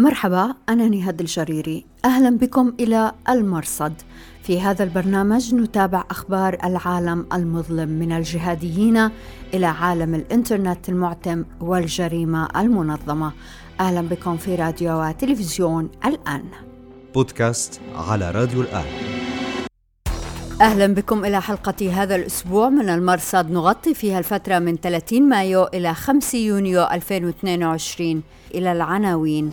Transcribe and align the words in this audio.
مرحبا 0.00 0.54
أنا 0.68 0.88
نهاد 0.88 1.20
الجريري. 1.20 1.84
أهلا 2.04 2.38
بكم 2.38 2.72
إلى 2.80 3.12
المرصد. 3.28 3.92
في 4.42 4.60
هذا 4.60 4.84
البرنامج 4.84 5.54
نتابع 5.54 6.04
أخبار 6.10 6.58
العالم 6.64 7.26
المظلم 7.32 7.88
من 7.88 8.12
الجهاديين 8.12 9.10
إلى 9.54 9.66
عالم 9.66 10.14
الإنترنت 10.14 10.88
المعتم 10.88 11.44
والجريمة 11.60 12.48
المنظمة. 12.56 13.32
أهلا 13.80 14.00
بكم 14.00 14.36
في 14.36 14.54
راديو 14.54 15.02
وتلفزيون 15.02 15.90
الآن. 16.04 16.44
بودكاست 17.14 17.80
على 17.96 18.30
راديو 18.30 18.60
الآن. 18.60 18.84
أهلا 20.60 20.86
بكم 20.86 21.24
إلى 21.24 21.40
حلقة 21.40 22.02
هذا 22.02 22.16
الأسبوع 22.16 22.68
من 22.68 22.88
المرصد. 22.88 23.50
نغطي 23.50 23.94
فيها 23.94 24.18
الفترة 24.18 24.58
من 24.58 24.76
30 24.76 25.28
مايو 25.28 25.64
إلى 25.64 25.94
5 25.94 26.38
يونيو 26.38 26.82
2022 26.84 28.22
إلى 28.54 28.72
العناوين. 28.72 29.52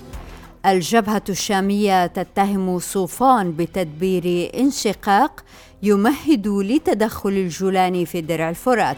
الجبهة 0.67 1.21
الشامية 1.29 2.07
تتهم 2.07 2.79
صوفان 2.79 3.51
بتدبير 3.51 4.51
انشقاق 4.59 5.43
يمهد 5.83 6.47
لتدخل 6.47 7.29
الجولاني 7.29 8.05
في 8.05 8.21
درع 8.21 8.49
الفرات. 8.49 8.97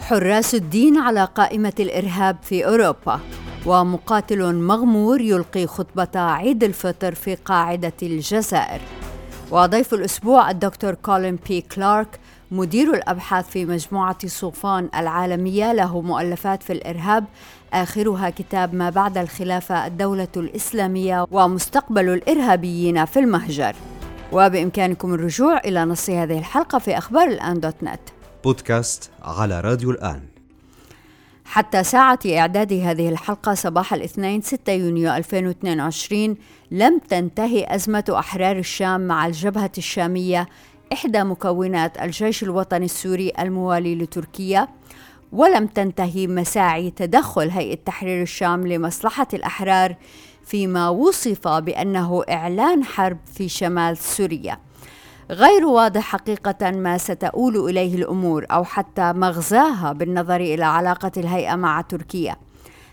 حراس 0.00 0.54
الدين 0.54 0.98
على 0.98 1.24
قائمة 1.24 1.72
الإرهاب 1.80 2.36
في 2.42 2.66
أوروبا. 2.66 3.20
ومقاتل 3.66 4.54
مغمور 4.54 5.20
يلقي 5.20 5.66
خطبة 5.66 6.20
عيد 6.20 6.64
الفطر 6.64 7.14
في 7.14 7.34
قاعدة 7.34 7.92
الجزائر. 8.02 8.80
وضيف 9.50 9.94
الأسبوع 9.94 10.50
الدكتور 10.50 10.94
كولين 10.94 11.38
بي 11.48 11.60
كلارك 11.60 12.18
مدير 12.50 12.94
الأبحاث 12.94 13.48
في 13.48 13.64
مجموعة 13.64 14.26
صوفان 14.26 14.88
العالمية 14.94 15.72
له 15.72 16.00
مؤلفات 16.00 16.62
في 16.62 16.72
الإرهاب 16.72 17.24
آخرها 17.82 18.30
كتاب 18.30 18.74
ما 18.74 18.90
بعد 18.90 19.18
الخلافة 19.18 19.86
الدولة 19.86 20.28
الإسلامية 20.36 21.26
ومستقبل 21.30 22.08
الإرهابيين 22.08 23.04
في 23.04 23.18
المهجر. 23.18 23.76
وبإمكانكم 24.32 25.14
الرجوع 25.14 25.58
إلى 25.58 25.84
نص 25.84 26.10
هذه 26.10 26.38
الحلقة 26.38 26.78
في 26.78 26.98
أخبار 26.98 27.28
الآن 27.28 27.60
دوت 27.60 27.82
نت. 27.82 28.00
بودكاست 28.44 29.10
على 29.22 29.60
راديو 29.60 29.90
الآن. 29.90 30.20
حتى 31.44 31.84
ساعة 31.84 32.18
إعداد 32.26 32.72
هذه 32.72 33.08
الحلقة 33.08 33.54
صباح 33.54 33.94
الاثنين 33.94 34.42
6 34.42 34.72
يونيو 34.72 35.14
2022 35.14 36.36
لم 36.70 36.98
تنتهي 36.98 37.66
أزمة 37.74 38.04
أحرار 38.10 38.58
الشام 38.58 39.00
مع 39.00 39.26
الجبهة 39.26 39.72
الشامية 39.78 40.48
إحدى 40.92 41.24
مكونات 41.24 42.02
الجيش 42.02 42.42
الوطني 42.42 42.84
السوري 42.84 43.32
الموالي 43.38 43.94
لتركيا. 43.94 44.68
ولم 45.32 45.66
تنتهي 45.66 46.26
مساعي 46.26 46.90
تدخل 46.90 47.50
هيئة 47.50 47.78
تحرير 47.84 48.22
الشام 48.22 48.66
لمصلحة 48.66 49.26
الأحرار 49.34 49.96
فيما 50.44 50.88
وصف 50.88 51.48
بأنه 51.48 52.22
إعلان 52.30 52.84
حرب 52.84 53.18
في 53.34 53.48
شمال 53.48 53.96
سوريا 53.96 54.58
غير 55.30 55.66
واضح 55.66 56.02
حقيقة 56.02 56.70
ما 56.70 56.98
ستؤول 56.98 57.56
إليه 57.56 57.94
الأمور 57.94 58.46
أو 58.50 58.64
حتى 58.64 59.12
مغزاها 59.12 59.92
بالنظر 59.92 60.40
إلى 60.40 60.64
علاقة 60.64 61.10
الهيئة 61.16 61.54
مع 61.54 61.80
تركيا 61.80 62.36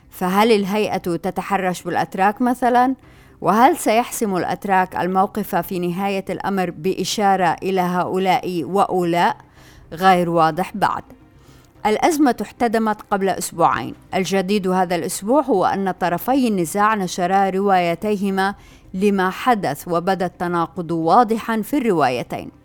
فهل 0.09 0.51
الهيئة 0.51 0.97
تتحرش 0.97 1.81
بالأتراك 1.83 2.41
مثلا؟ 2.41 2.95
وهل 3.41 3.77
سيحسم 3.77 4.35
الأتراك 4.35 4.95
الموقف 4.95 5.55
في 5.55 5.79
نهاية 5.79 6.25
الأمر 6.29 6.69
بإشارة 6.69 7.55
إلى 7.63 7.81
هؤلاء 7.81 8.63
وأولاء؟ 8.63 9.37
غير 9.93 10.29
واضح 10.29 10.71
بعد 10.75 11.03
الأزمة 11.85 12.35
احتدمت 12.41 13.01
قبل 13.11 13.29
أسبوعين. 13.29 13.95
الجديد 14.15 14.67
هذا 14.67 14.95
الأسبوع 14.95 15.41
هو 15.41 15.65
أن 15.65 15.91
طرفي 15.91 16.47
النزاع 16.47 16.95
نشرا 16.95 17.49
روايتيهما 17.49 18.55
لما 18.93 19.29
حدث 19.29 19.87
وبدأ 19.87 20.25
التناقض 20.25 20.91
واضحا 20.91 21.61
في 21.61 21.77
الروايتين. 21.77 22.62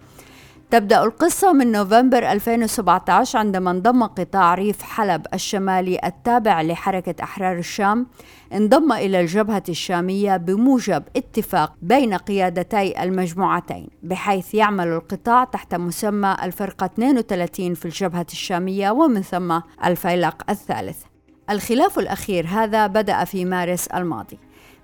تبدأ 0.70 1.04
القصة 1.04 1.52
من 1.52 1.72
نوفمبر 1.72 2.32
2017 2.32 3.38
عندما 3.38 3.70
انضم 3.70 4.02
قطاع 4.02 4.54
ريف 4.54 4.82
حلب 4.82 5.26
الشمالي 5.34 5.98
التابع 6.04 6.62
لحركة 6.62 7.14
أحرار 7.22 7.58
الشام. 7.58 8.06
انضم 8.52 8.92
إلى 8.92 9.20
الجبهة 9.20 9.62
الشامية 9.68 10.36
بموجب 10.36 11.02
اتفاق 11.16 11.72
بين 11.82 12.14
قيادتي 12.14 13.02
المجموعتين 13.02 13.88
بحيث 14.02 14.54
يعمل 14.54 14.86
القطاع 14.88 15.44
تحت 15.44 15.74
مسمى 15.74 16.36
الفرقة 16.42 16.86
32 16.86 17.74
في 17.74 17.84
الجبهة 17.84 18.26
الشامية 18.32 18.90
ومن 18.90 19.22
ثم 19.22 19.60
الفيلق 19.84 20.50
الثالث. 20.50 21.02
الخلاف 21.50 21.98
الأخير 21.98 22.46
هذا 22.46 22.86
بدأ 22.86 23.24
في 23.24 23.44
مارس 23.44 23.86
الماضي. 23.86 24.38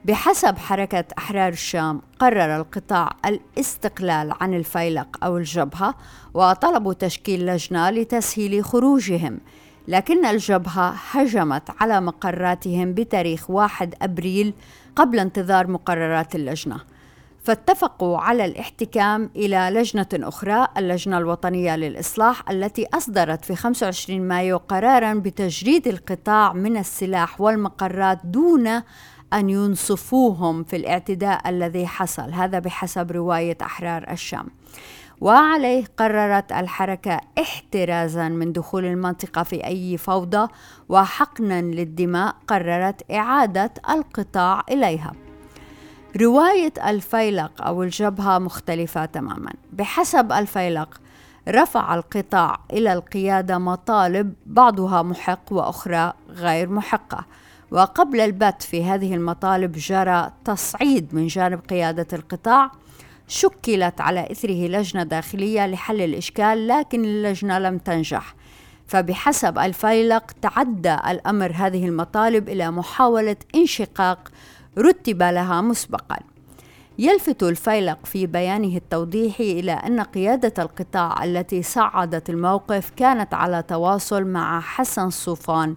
بحسب 0.04 0.58
حركة 0.58 1.04
أحرار 1.18 1.52
الشام 1.52 2.02
قرر 2.18 2.56
القطاع 2.56 3.10
الاستقلال 3.26 4.32
عن 4.40 4.54
الفيلق 4.54 5.24
أو 5.24 5.36
الجبهة 5.36 5.94
وطلبوا 6.34 6.92
تشكيل 6.92 7.46
لجنة 7.46 7.90
لتسهيل 7.90 8.64
خروجهم. 8.64 9.38
لكن 9.88 10.26
الجبهة 10.26 10.94
هجمت 11.10 11.62
على 11.80 12.00
مقراتهم 12.00 12.94
بتاريخ 12.94 13.50
1 13.50 13.94
أبريل 14.02 14.54
قبل 14.96 15.18
انتظار 15.18 15.66
مقررات 15.66 16.34
اللجنة. 16.34 16.80
فاتفقوا 17.44 18.18
على 18.18 18.44
الاحتكام 18.44 19.30
إلى 19.36 19.70
لجنة 19.72 20.06
أخرى 20.14 20.68
اللجنة 20.76 21.18
الوطنية 21.18 21.76
للإصلاح 21.76 22.50
التي 22.50 22.86
أصدرت 22.94 23.44
في 23.44 23.56
25 23.56 24.20
مايو 24.20 24.56
قرارا 24.56 25.14
بتجريد 25.14 25.88
القطاع 25.88 26.52
من 26.52 26.76
السلاح 26.76 27.40
والمقرات 27.40 28.18
دون 28.24 28.82
أن 29.34 29.50
ينصفوهم 29.50 30.64
في 30.64 30.76
الاعتداء 30.76 31.48
الذي 31.48 31.86
حصل 31.86 32.32
هذا 32.32 32.58
بحسب 32.58 33.12
رواية 33.12 33.58
أحرار 33.62 34.10
الشام. 34.10 34.46
وعليه 35.20 35.84
قررت 35.96 36.52
الحركة 36.52 37.20
احترازا 37.38 38.28
من 38.28 38.52
دخول 38.52 38.84
المنطقة 38.84 39.42
في 39.42 39.66
أي 39.66 39.96
فوضى 39.96 40.48
وحقنا 40.88 41.62
للدماء 41.62 42.36
قررت 42.46 43.10
إعادة 43.10 43.72
القطاع 43.90 44.62
إليها. 44.70 45.12
رواية 46.20 46.72
الفيلق 46.88 47.62
أو 47.62 47.82
الجبهة 47.82 48.38
مختلفة 48.38 49.04
تماما. 49.04 49.52
بحسب 49.72 50.32
الفيلق 50.32 51.00
رفع 51.48 51.94
القطاع 51.94 52.60
إلى 52.72 52.92
القيادة 52.92 53.58
مطالب 53.58 54.34
بعضها 54.46 55.02
محق 55.02 55.52
وأخرى 55.52 56.12
غير 56.30 56.68
محقة. 56.68 57.24
وقبل 57.74 58.20
البت 58.20 58.62
في 58.62 58.84
هذه 58.84 59.14
المطالب 59.14 59.72
جرى 59.72 60.32
تصعيد 60.44 61.14
من 61.14 61.26
جانب 61.26 61.60
قيادة 61.70 62.06
القطاع 62.12 62.70
شكلت 63.28 64.00
على 64.00 64.28
إثره 64.32 64.66
لجنة 64.66 65.02
داخلية 65.02 65.66
لحل 65.66 66.00
الإشكال 66.00 66.68
لكن 66.68 67.04
اللجنة 67.04 67.58
لم 67.58 67.78
تنجح. 67.78 68.34
فبحسب 68.86 69.58
الفيلق 69.58 70.32
تعدى 70.42 70.94
الأمر 70.94 71.52
هذه 71.54 71.86
المطالب 71.86 72.48
إلى 72.48 72.70
محاولة 72.70 73.36
انشقاق 73.54 74.28
رتب 74.78 75.22
لها 75.22 75.60
مسبقا. 75.60 76.18
يلفت 76.98 77.42
الفيلق 77.42 77.98
في 78.04 78.26
بيانه 78.26 78.76
التوضيحي 78.76 79.60
إلى 79.60 79.72
أن 79.72 80.00
قيادة 80.00 80.62
القطاع 80.62 81.24
التي 81.24 81.62
صعدت 81.62 82.30
الموقف 82.30 82.90
كانت 82.96 83.34
على 83.34 83.62
تواصل 83.62 84.24
مع 84.24 84.60
حسن 84.60 85.10
صوفان 85.10 85.74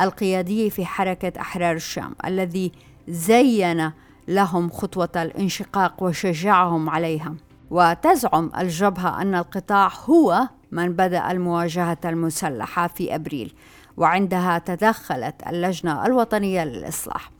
القيادي 0.00 0.70
في 0.70 0.86
حركة 0.86 1.40
أحرار 1.40 1.76
الشام 1.76 2.14
الذي 2.24 2.72
زين 3.08 3.92
لهم 4.28 4.70
خطوة 4.70 5.10
الانشقاق 5.16 6.02
وشجعهم 6.02 6.90
عليها. 6.90 7.34
وتزعم 7.70 8.50
الجبهة 8.58 9.22
أن 9.22 9.34
القطاع 9.34 9.90
هو 10.04 10.48
من 10.72 10.92
بدأ 10.92 11.30
المواجهة 11.30 11.98
المسلحة 12.04 12.86
في 12.86 13.14
أبريل 13.14 13.54
وعندها 13.96 14.58
تدخلت 14.58 15.34
اللجنة 15.48 16.06
الوطنية 16.06 16.64
للإصلاح. 16.64 17.30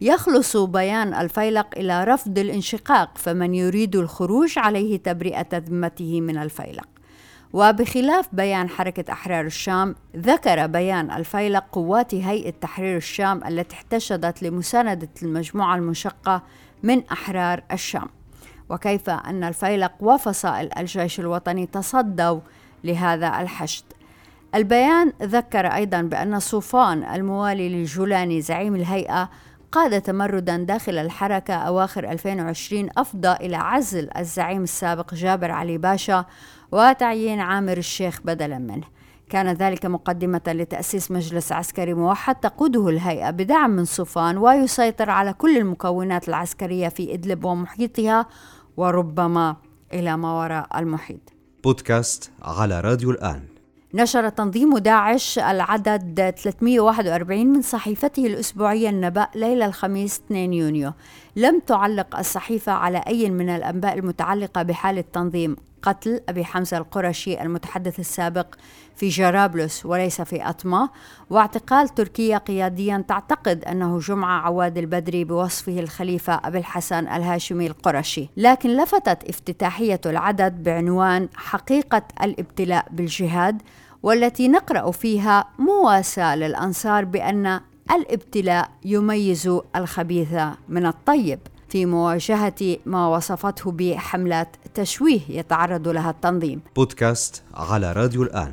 يخلص 0.00 0.56
بيان 0.56 1.14
الفيلق 1.14 1.66
إلى 1.76 2.04
رفض 2.04 2.38
الانشقاق 2.38 3.18
فمن 3.18 3.54
يريد 3.54 3.96
الخروج 3.96 4.58
عليه 4.58 4.96
تبرئة 4.96 5.58
ذمته 5.58 6.20
من 6.20 6.38
الفيلق. 6.38 6.88
وبخلاف 7.52 8.28
بيان 8.32 8.68
حركة 8.68 9.12
أحرار 9.12 9.46
الشام 9.46 9.94
ذكر 10.16 10.66
بيان 10.66 11.10
الفيلق 11.10 11.64
قوات 11.72 12.14
هيئة 12.14 12.50
تحرير 12.60 12.96
الشام 12.96 13.44
التي 13.44 13.76
احتشدت 13.76 14.42
لمساندة 14.42 15.08
المجموعة 15.22 15.76
المشقة 15.76 16.42
من 16.82 17.02
أحرار 17.12 17.62
الشام. 17.72 18.08
وكيف 18.68 19.10
أن 19.10 19.44
الفيلق 19.44 19.92
وفصائل 20.00 20.70
الجيش 20.78 21.20
الوطني 21.20 21.66
تصدوا 21.66 22.40
لهذا 22.84 23.40
الحشد. 23.40 23.84
البيان 24.54 25.12
ذكر 25.22 25.66
أيضا 25.66 26.02
بأن 26.02 26.40
صوفان 26.40 27.04
الموالي 27.04 27.68
للجولاني 27.68 28.40
زعيم 28.40 28.74
الهيئة 28.74 29.30
قاد 29.72 30.02
تمردا 30.02 30.56
داخل 30.56 30.98
الحركة 30.98 31.54
أواخر 31.54 32.10
2020 32.10 32.88
أفضى 32.96 33.32
إلى 33.32 33.56
عزل 33.56 34.08
الزعيم 34.18 34.62
السابق 34.62 35.14
جابر 35.14 35.50
علي 35.50 35.78
باشا 35.78 36.24
وتعيين 36.72 37.40
عامر 37.40 37.76
الشيخ 37.76 38.20
بدلا 38.24 38.58
منه. 38.58 38.86
كان 39.30 39.48
ذلك 39.52 39.86
مقدمة 39.86 40.40
لتأسيس 40.46 41.10
مجلس 41.10 41.52
عسكري 41.52 41.94
موحد 41.94 42.34
تقوده 42.34 42.88
الهيئة 42.88 43.30
بدعم 43.30 43.70
من 43.70 43.84
صوفان 43.84 44.38
ويسيطر 44.38 45.10
على 45.10 45.32
كل 45.32 45.56
المكونات 45.56 46.28
العسكرية 46.28 46.88
في 46.88 47.14
إدلب 47.14 47.44
ومحيطها 47.44 48.26
وربما 48.76 49.56
إلى 49.92 50.16
ما 50.16 50.32
وراء 50.32 50.78
المحيط. 50.78 51.32
بودكاست 51.64 52.30
على 52.42 52.80
راديو 52.80 53.10
الآن. 53.10 53.55
نشر 53.96 54.28
تنظيم 54.28 54.78
داعش 54.78 55.38
العدد 55.38 56.34
341 56.36 57.46
من 57.46 57.62
صحيفته 57.62 58.26
الأسبوعية 58.26 58.88
النبأ 58.88 59.28
ليلة 59.34 59.66
الخميس 59.66 60.20
2 60.26 60.52
يونيو. 60.52 60.92
لم 61.36 61.60
تعلق 61.60 62.18
الصحيفة 62.18 62.72
على 62.72 62.98
أي 62.98 63.30
من 63.30 63.48
الأنباء 63.48 63.98
المتعلقة 63.98 64.62
بحال 64.62 64.98
التنظيم 64.98 65.56
قتل 65.82 66.20
أبي 66.28 66.44
حمزة 66.44 66.78
القرشي 66.78 67.42
المتحدث 67.42 68.00
السابق 68.00 68.46
في 68.96 69.08
جرابلس 69.08 69.86
وليس 69.86 70.20
في 70.20 70.48
أطمة. 70.48 70.90
واعتقال 71.30 71.88
تركيا 71.88 72.38
قياديا 72.38 73.04
تعتقد 73.08 73.64
أنه 73.64 73.98
جمعة 73.98 74.40
عواد 74.40 74.78
البدري 74.78 75.24
بوصفه 75.24 75.80
الخليفة 75.80 76.40
أبي 76.44 76.58
الحسن 76.58 77.08
الهاشمي 77.08 77.66
القرشي. 77.66 78.28
لكن 78.36 78.76
لفتت 78.76 79.28
افتتاحية 79.28 80.00
العدد 80.06 80.62
بعنوان 80.62 81.28
حقيقة 81.34 82.02
الابتلاء 82.22 82.86
بالجهاد 82.90 83.62
والتي 84.06 84.48
نقرأ 84.48 84.90
فيها 84.90 85.44
مواساة 85.58 86.36
للأنصار 86.36 87.04
بأن 87.04 87.60
الابتلاء 87.90 88.70
يميز 88.84 89.60
الخبيث 89.76 90.28
من 90.68 90.86
الطيب. 90.86 91.38
في 91.68 91.86
مواجهة 91.86 92.76
ما 92.86 93.08
وصفته 93.08 93.72
بحملات 93.72 94.48
تشويه 94.74 95.20
يتعرض 95.28 95.88
لها 95.88 96.10
التنظيم. 96.10 96.60
بودكاست 96.76 97.42
على 97.54 97.92
راديو 97.92 98.22
الآن. 98.22 98.50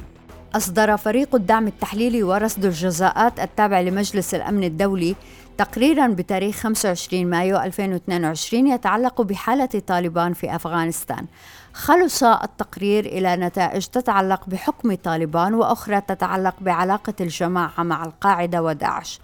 أصدر 0.56 0.98
فريق 0.98 1.36
الدعم 1.36 1.68
التحليلي 1.68 2.24
ورصد 2.24 2.66
الجزاءات 2.66 3.40
التابع 3.40 3.82
لمجلس 3.82 4.36
الأمن 4.36 4.64
الدولي 4.64 5.16
تقريرا 5.58 6.08
بتاريخ 6.08 6.56
25 6.56 7.30
مايو 7.30 7.58
2022 7.58 8.68
يتعلق 8.68 9.22
بحالة 9.22 9.82
طالبان 9.88 10.34
في 10.34 10.56
أفغانستان. 10.56 11.26
خلص 11.74 12.24
التقرير 12.24 13.06
إلى 13.06 13.36
نتائج 13.36 13.86
تتعلق 13.86 14.42
بحكم 14.48 14.96
طالبان 14.96 15.54
وأخرى 15.54 16.02
تتعلق 16.02 16.56
بعلاقة 16.62 17.14
الجماعة 17.22 17.84
مع 17.84 18.06
القاعدة 18.06 18.64
وداعش. 18.64 19.20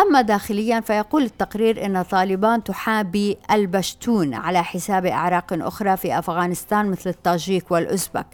أما 0.00 0.20
داخليا 0.22 0.80
فيقول 0.80 1.22
التقرير 1.22 1.86
أن 1.86 2.02
طالبان 2.02 2.64
تحابي 2.64 3.36
البشتون 3.50 4.34
على 4.34 4.64
حساب 4.64 5.06
أعراق 5.06 5.52
أخرى 5.52 5.96
في 5.96 6.18
أفغانستان 6.18 6.90
مثل 6.90 7.10
التاجيك 7.10 7.70
والأزبك 7.70 8.26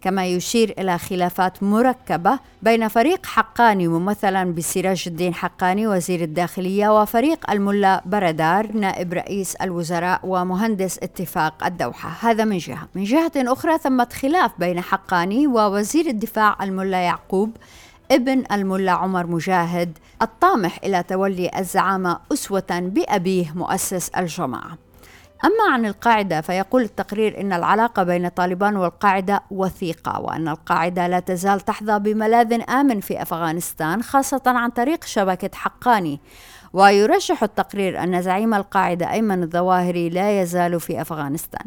كما 0.00 0.26
يشير 0.26 0.74
إلى 0.78 0.98
خلافات 0.98 1.62
مركبة 1.62 2.38
بين 2.62 2.88
فريق 2.88 3.26
حقاني 3.26 3.88
ممثلا 3.88 4.54
بسراج 4.54 5.04
الدين 5.06 5.34
حقاني 5.34 5.86
وزير 5.86 6.22
الداخلية 6.22 7.00
وفريق 7.02 7.50
الملا 7.50 8.02
بردار 8.06 8.72
نائب 8.72 9.12
رئيس 9.14 9.54
الوزراء 9.56 10.20
ومهندس 10.24 10.98
اتفاق 10.98 11.66
الدوحة. 11.66 12.30
هذا 12.30 12.44
من 12.44 12.58
جهة. 12.58 12.88
من 12.94 13.04
جهة 13.04 13.32
أخرى 13.36 13.78
ثمة 13.78 14.08
خلاف 14.12 14.50
بين 14.58 14.80
حقاني 14.80 15.46
ووزير 15.46 16.06
الدفاع 16.06 16.56
الملا 16.62 16.98
يعقوب 16.98 17.56
ابن 18.10 18.44
الملا 18.52 18.92
عمر 18.92 19.26
مجاهد 19.26 19.98
الطامح 20.22 20.78
إلى 20.84 21.02
تولي 21.02 21.50
الزعامة 21.58 22.18
أسوة 22.32 22.64
بأبيه 22.70 23.52
مؤسس 23.54 24.08
الجماعة. 24.08 24.87
أما 25.44 25.72
عن 25.72 25.86
القاعدة 25.86 26.40
فيقول 26.40 26.82
التقرير 26.82 27.40
إن 27.40 27.52
العلاقة 27.52 28.02
بين 28.02 28.28
طالبان 28.28 28.76
والقاعدة 28.76 29.42
وثيقة 29.50 30.20
وأن 30.20 30.48
القاعدة 30.48 31.06
لا 31.06 31.20
تزال 31.20 31.60
تحظى 31.60 31.98
بملاذ 31.98 32.70
آمن 32.70 33.00
في 33.00 33.22
أفغانستان 33.22 34.02
خاصة 34.02 34.42
عن 34.46 34.70
طريق 34.70 35.04
شبكة 35.04 35.50
حقاني. 35.54 36.20
ويرشح 36.72 37.42
التقرير 37.42 38.02
أن 38.02 38.22
زعيم 38.22 38.54
القاعدة 38.54 39.12
أيمن 39.12 39.42
الظواهري 39.42 40.08
لا 40.08 40.42
يزال 40.42 40.80
في 40.80 41.00
أفغانستان. 41.00 41.66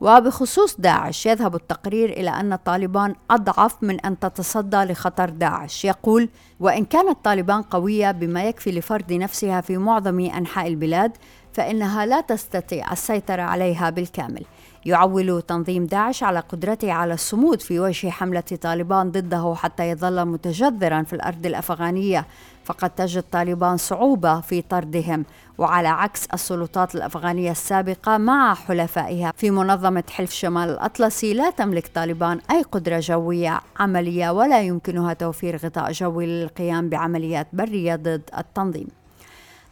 وبخصوص 0.00 0.80
داعش 0.80 1.26
يذهب 1.26 1.54
التقرير 1.54 2.10
إلى 2.10 2.30
أن 2.30 2.56
طالبان 2.56 3.14
أضعف 3.30 3.82
من 3.82 4.00
أن 4.00 4.18
تتصدى 4.18 4.76
لخطر 4.76 5.30
داعش. 5.30 5.84
يقول 5.84 6.28
وإن 6.60 6.84
كانت 6.84 7.18
طالبان 7.24 7.62
قوية 7.62 8.10
بما 8.10 8.44
يكفي 8.44 8.72
لفرض 8.72 9.12
نفسها 9.12 9.60
في 9.60 9.78
معظم 9.78 10.20
أنحاء 10.20 10.66
البلاد 10.66 11.16
فإنها 11.58 12.06
لا 12.06 12.20
تستطيع 12.20 12.92
السيطرة 12.92 13.42
عليها 13.42 13.90
بالكامل. 13.90 14.44
يعول 14.86 15.42
تنظيم 15.42 15.86
داعش 15.86 16.22
على 16.22 16.40
قدرته 16.40 16.92
على 16.92 17.14
الصمود 17.14 17.62
في 17.62 17.80
وجه 17.80 18.10
حملة 18.10 18.40
طالبان 18.40 19.10
ضده 19.10 19.54
حتى 19.56 19.90
يظل 19.90 20.24
متجذرا 20.24 21.02
في 21.02 21.12
الأرض 21.12 21.46
الأفغانية. 21.46 22.26
فقد 22.64 22.90
تجد 22.90 23.24
طالبان 23.32 23.76
صعوبة 23.76 24.40
في 24.40 24.62
طردهم 24.62 25.24
وعلى 25.58 25.88
عكس 25.88 26.26
السلطات 26.26 26.94
الأفغانية 26.94 27.50
السابقة 27.50 28.18
مع 28.18 28.54
حلفائها. 28.54 29.32
في 29.36 29.50
منظمة 29.50 30.04
حلف 30.10 30.32
شمال 30.32 30.70
الأطلسي 30.70 31.34
لا 31.34 31.50
تملك 31.50 31.90
طالبان 31.94 32.40
أي 32.50 32.62
قدرة 32.62 33.00
جوية 33.00 33.60
عملية 33.78 34.30
ولا 34.30 34.62
يمكنها 34.62 35.12
توفير 35.12 35.56
غطاء 35.56 35.92
جوي 35.92 36.26
للقيام 36.26 36.88
بعمليات 36.88 37.46
برية 37.52 37.96
ضد 37.96 38.22
التنظيم. 38.38 38.88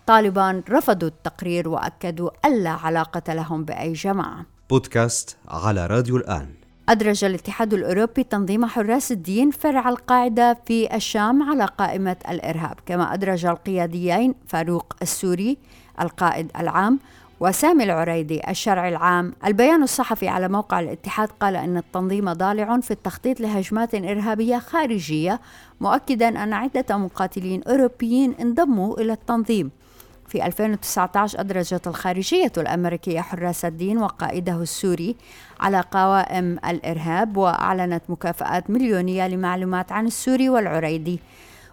طالبان 0.06 0.62
رفضوا 0.70 1.08
التقرير 1.08 1.68
وأكدوا 1.68 2.30
ألا 2.44 2.70
علاقة 2.70 3.34
لهم 3.34 3.64
بأي 3.64 3.92
جماعة. 3.92 4.46
بودكاست 4.70 5.36
على 5.48 5.86
راديو 5.86 6.16
الآن. 6.16 6.48
أدرج 6.88 7.24
الاتحاد 7.24 7.74
الأوروبي 7.74 8.24
تنظيم 8.24 8.66
حراس 8.66 9.12
الدين 9.12 9.50
فرع 9.50 9.88
القاعدة 9.88 10.58
في 10.66 10.96
الشام 10.96 11.50
على 11.50 11.64
قائمة 11.64 12.16
الإرهاب 12.28 12.76
كما 12.86 13.14
أدرج 13.14 13.46
القياديين 13.46 14.34
فاروق 14.46 14.96
السوري 15.02 15.58
القائد 16.00 16.50
العام 16.60 16.98
وسامي 17.40 17.84
العريدي 17.84 18.50
الشرع 18.50 18.88
العام. 18.88 19.32
البيان 19.44 19.82
الصحفي 19.82 20.28
على 20.28 20.48
موقع 20.48 20.80
الاتحاد 20.80 21.28
قال 21.40 21.56
أن 21.56 21.76
التنظيم 21.76 22.32
ضالع 22.32 22.80
في 22.80 22.90
التخطيط 22.90 23.40
لهجمات 23.40 23.94
إرهابية 23.94 24.58
خارجية 24.58 25.40
مؤكدا 25.80 26.28
أن 26.28 26.52
عدة 26.52 26.96
مقاتلين 26.96 27.62
أوروبيين 27.62 28.34
انضموا 28.40 29.00
إلى 29.00 29.12
التنظيم. 29.12 29.70
في 30.28 30.46
2019 30.46 31.40
أدرجت 31.40 31.86
الخارجية 31.86 32.52
الأمريكية 32.56 33.20
حراس 33.20 33.64
الدين 33.64 33.98
وقائده 33.98 34.62
السوري 34.62 35.16
على 35.60 35.84
قوائم 35.90 36.58
الإرهاب 36.68 37.36
وأعلنت 37.36 38.02
مكافآت 38.08 38.70
مليونية 38.70 39.28
لمعلومات 39.28 39.92
عن 39.92 40.06
السوري 40.06 40.48
والعريدي. 40.48 41.20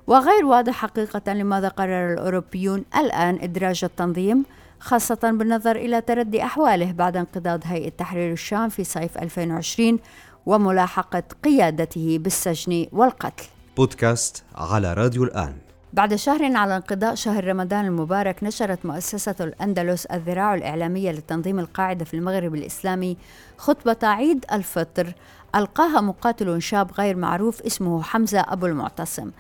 وغير 0.07 0.45
واضح 0.45 0.73
حقيقة 0.73 1.33
لماذا 1.33 1.67
قرر 1.67 2.13
الأوروبيون 2.13 2.85
الآن 2.97 3.39
إدراج 3.41 3.83
التنظيم 3.83 4.45
خاصة 4.79 5.19
بالنظر 5.23 5.75
إلى 5.75 6.01
تردي 6.01 6.43
أحواله 6.43 6.91
بعد 6.91 7.17
انقضاض 7.17 7.59
هيئة 7.65 7.89
تحرير 7.89 8.31
الشام 8.31 8.69
في 8.69 8.83
صيف 8.83 9.17
2020 9.17 9.99
وملاحقة 10.45 11.23
قيادته 11.43 12.17
بالسجن 12.21 12.87
والقتل. 12.91 13.45
بودكاست 13.77 14.43
على 14.55 14.93
راديو 14.93 15.23
الآن. 15.23 15.62
بعد 15.93 16.15
شهر 16.15 16.55
على 16.55 16.75
انقضاء 16.75 17.15
شهر 17.15 17.47
رمضان 17.47 17.85
المبارك 17.85 18.43
نشرت 18.43 18.85
مؤسسة 18.85 19.35
الأندلس 19.39 20.05
الذراع 20.05 20.55
الإعلامية 20.55 21.11
لتنظيم 21.11 21.59
القاعدة 21.59 22.05
في 22.05 22.13
المغرب 22.13 22.55
الإسلامي 22.55 23.17
خطبة 23.57 23.97
عيد 24.03 24.45
الفطر. 24.51 25.13
ألقاها 25.55 26.01
مقاتل 26.01 26.61
شاب 26.61 26.91
غير 26.91 27.15
معروف 27.15 27.61
اسمه 27.61 28.01
حمزة 28.01 28.39
أبو 28.39 28.65
المعتصم. 28.65 29.31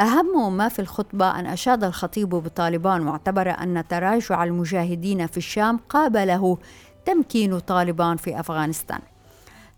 أهم 0.00 0.56
ما 0.56 0.68
في 0.68 0.78
الخطبة 0.78 1.40
أن 1.40 1.46
أشاد 1.46 1.84
الخطيب 1.84 2.28
بطالبان 2.28 3.08
واعتبر 3.08 3.50
أن 3.50 3.84
تراجع 3.88 4.44
المجاهدين 4.44 5.26
في 5.26 5.36
الشام 5.36 5.80
قابله 5.88 6.58
تمكين 7.04 7.58
طالبان 7.58 8.16
في 8.16 8.40
أفغانستان. 8.40 9.00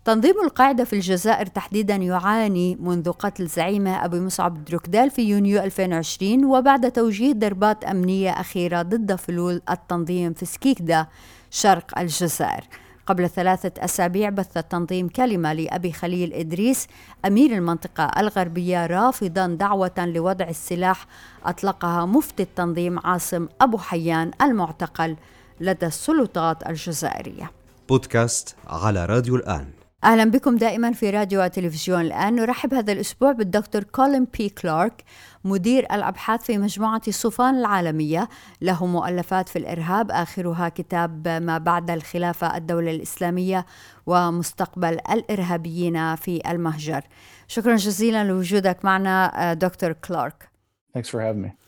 تنظيم 0.05 0.41
القاعدة 0.43 0.83
في 0.83 0.93
الجزائر 0.93 1.45
تحديدا 1.45 1.95
يعاني 1.95 2.75
منذ 2.75 3.11
قتل 3.11 3.47
زعيمة 3.47 4.05
أبي 4.05 4.19
مصعب 4.19 4.65
دروكدال 4.65 5.11
في 5.11 5.21
يونيو 5.21 5.63
2020 5.63 6.45
وبعد 6.45 6.91
توجيه 6.91 7.33
ضربات 7.33 7.83
أمنية 7.83 8.31
أخيرة 8.31 8.81
ضد 8.81 9.15
فلول 9.15 9.61
التنظيم 9.69 10.33
في 10.33 10.45
سكيكدا 10.45 11.07
شرق 11.51 11.99
الجزائر. 11.99 12.63
قبل 13.07 13.29
ثلاثة 13.29 13.85
أسابيع 13.85 14.29
بث 14.29 14.57
التنظيم 14.57 15.07
كلمة 15.07 15.53
لأبي 15.53 15.91
خليل 15.91 16.33
إدريس 16.33 16.87
أمير 17.25 17.51
المنطقة 17.51 18.11
الغربية 18.17 18.85
رافضا 18.85 19.47
دعوة 19.47 19.91
لوضع 19.97 20.47
السلاح 20.49 21.05
أطلقها 21.45 22.05
مفتي 22.05 22.43
التنظيم 22.43 22.99
عاصم 22.99 23.47
أبو 23.61 23.77
حيان 23.77 24.31
المعتقل 24.41 25.15
لدى 25.59 25.85
السلطات 25.85 26.69
الجزائرية. 26.69 27.51
بودكاست 27.89 28.55
على 28.67 29.05
راديو 29.05 29.35
الآن. 29.35 29.82
أهلا 30.03 30.23
بكم 30.23 30.57
دائما 30.57 30.91
في 30.91 31.09
راديو 31.09 31.43
وتلفزيون. 31.43 32.01
الآن 32.01 32.35
نرحب 32.35 32.73
هذا 32.73 32.93
الأسبوع 32.93 33.31
بالدكتور 33.31 33.83
كولين 33.83 34.27
بي 34.37 34.49
كلارك 34.49 35.03
مدير 35.43 35.83
الأبحاث 35.83 36.43
في 36.43 36.57
مجموعة 36.57 37.11
صوفان 37.11 37.55
العالمية. 37.55 38.29
له 38.61 38.85
مؤلفات 38.85 39.49
في 39.49 39.59
الإرهاب 39.59 40.11
آخرها 40.11 40.69
كتاب 40.69 41.27
ما 41.27 41.57
بعد 41.57 41.91
الخلافة 41.91 42.57
الدولة 42.57 42.91
الإسلامية 42.91 43.65
ومستقبل 44.05 44.99
الإرهابيين 45.11 46.15
في 46.15 46.41
المهجر. 46.51 47.01
شكرا 47.47 47.75
جزيلا 47.75 48.23
لوجودك 48.23 48.85
معنا 48.85 49.53
دكتور 49.53 49.93
كلارك. 49.93 50.49
Thanks 50.97 51.09
for 51.09 51.19
having 51.19 51.41
me. 51.45 51.62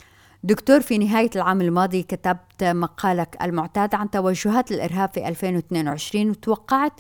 دكتور 0.46 0.82
في 0.82 0.98
نهاية 0.98 1.30
العام 1.36 1.62
الماضي 1.62 2.04
كتبت 2.04 2.64
مقالك 2.64 3.38
المعتاد 3.42 3.96
عن 3.96 4.10
توجهات 4.10 4.72
الإرهاب 4.72 5.10
في 5.10 5.28
2022 5.28 6.30
وتوقعت 6.30 6.94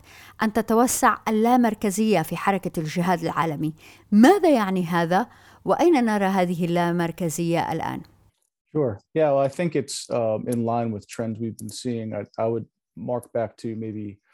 أن 0.43 0.53
تتوسع 0.53 1.17
اللامركزية 1.27 2.21
في 2.21 2.37
حركة 2.37 2.79
الجهاد 2.79 3.23
العالمي 3.23 3.73
ماذا 4.11 4.49
يعني 4.49 4.83
هذا 4.83 5.27
وأين 5.65 6.05
نرى 6.05 6.25
هذه 6.25 6.65
اللامركزية 6.65 7.71
الآن؟ 7.71 8.01
Sure. 8.75 8.97
Yeah, 9.13 9.31
well, 9.31 9.39
I 9.39 9.47
think 9.47 9.75
it's 9.75 10.09
um, 10.09 10.45
in 10.47 10.65
line 10.65 10.91
with 10.91 11.07
trends 11.07 11.39
we've 11.39 11.57
been 11.57 11.75
seeing. 11.83 12.13
I, 12.13 12.23
I 12.43 12.47
would 12.47 12.65
mark 12.97 13.31
back 13.31 13.57
to 13.57 13.67
maybe 13.75 14.05
2019. 14.05 14.25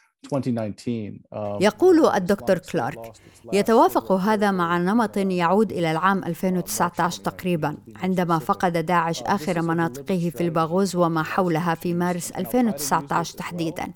يقول 1.62 2.06
الدكتور 2.06 2.58
كلارك 2.58 3.12
يتوافق 3.54 4.12
هذا 4.12 4.52
مع 4.52 4.78
نمط 4.78 5.18
يعود 5.18 5.72
إلى 5.72 5.92
العام 5.92 6.24
2019 6.24 7.22
تقريبا 7.24 7.78
عندما 7.96 8.40
فقد 8.40 8.86
داعش 8.86 9.24
آخر 9.24 9.62
مناطقه 9.62 10.32
في 10.36 10.42
الباغوز 10.42 10.96
وما 10.96 11.24
حولها 11.24 11.76
في 11.76 11.94
مارس 11.94 12.32
2019 12.32 13.38
تحديدا. 13.38 13.92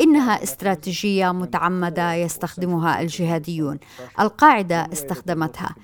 إنها 0.00 0.42
استراتيجية 0.42 1.32
متعمدة 1.32 2.14
يستخدمها 2.14 3.00
الجهاديون. 3.00 3.78
القاعدة 4.20 4.88
استخدمتها. 4.92 5.74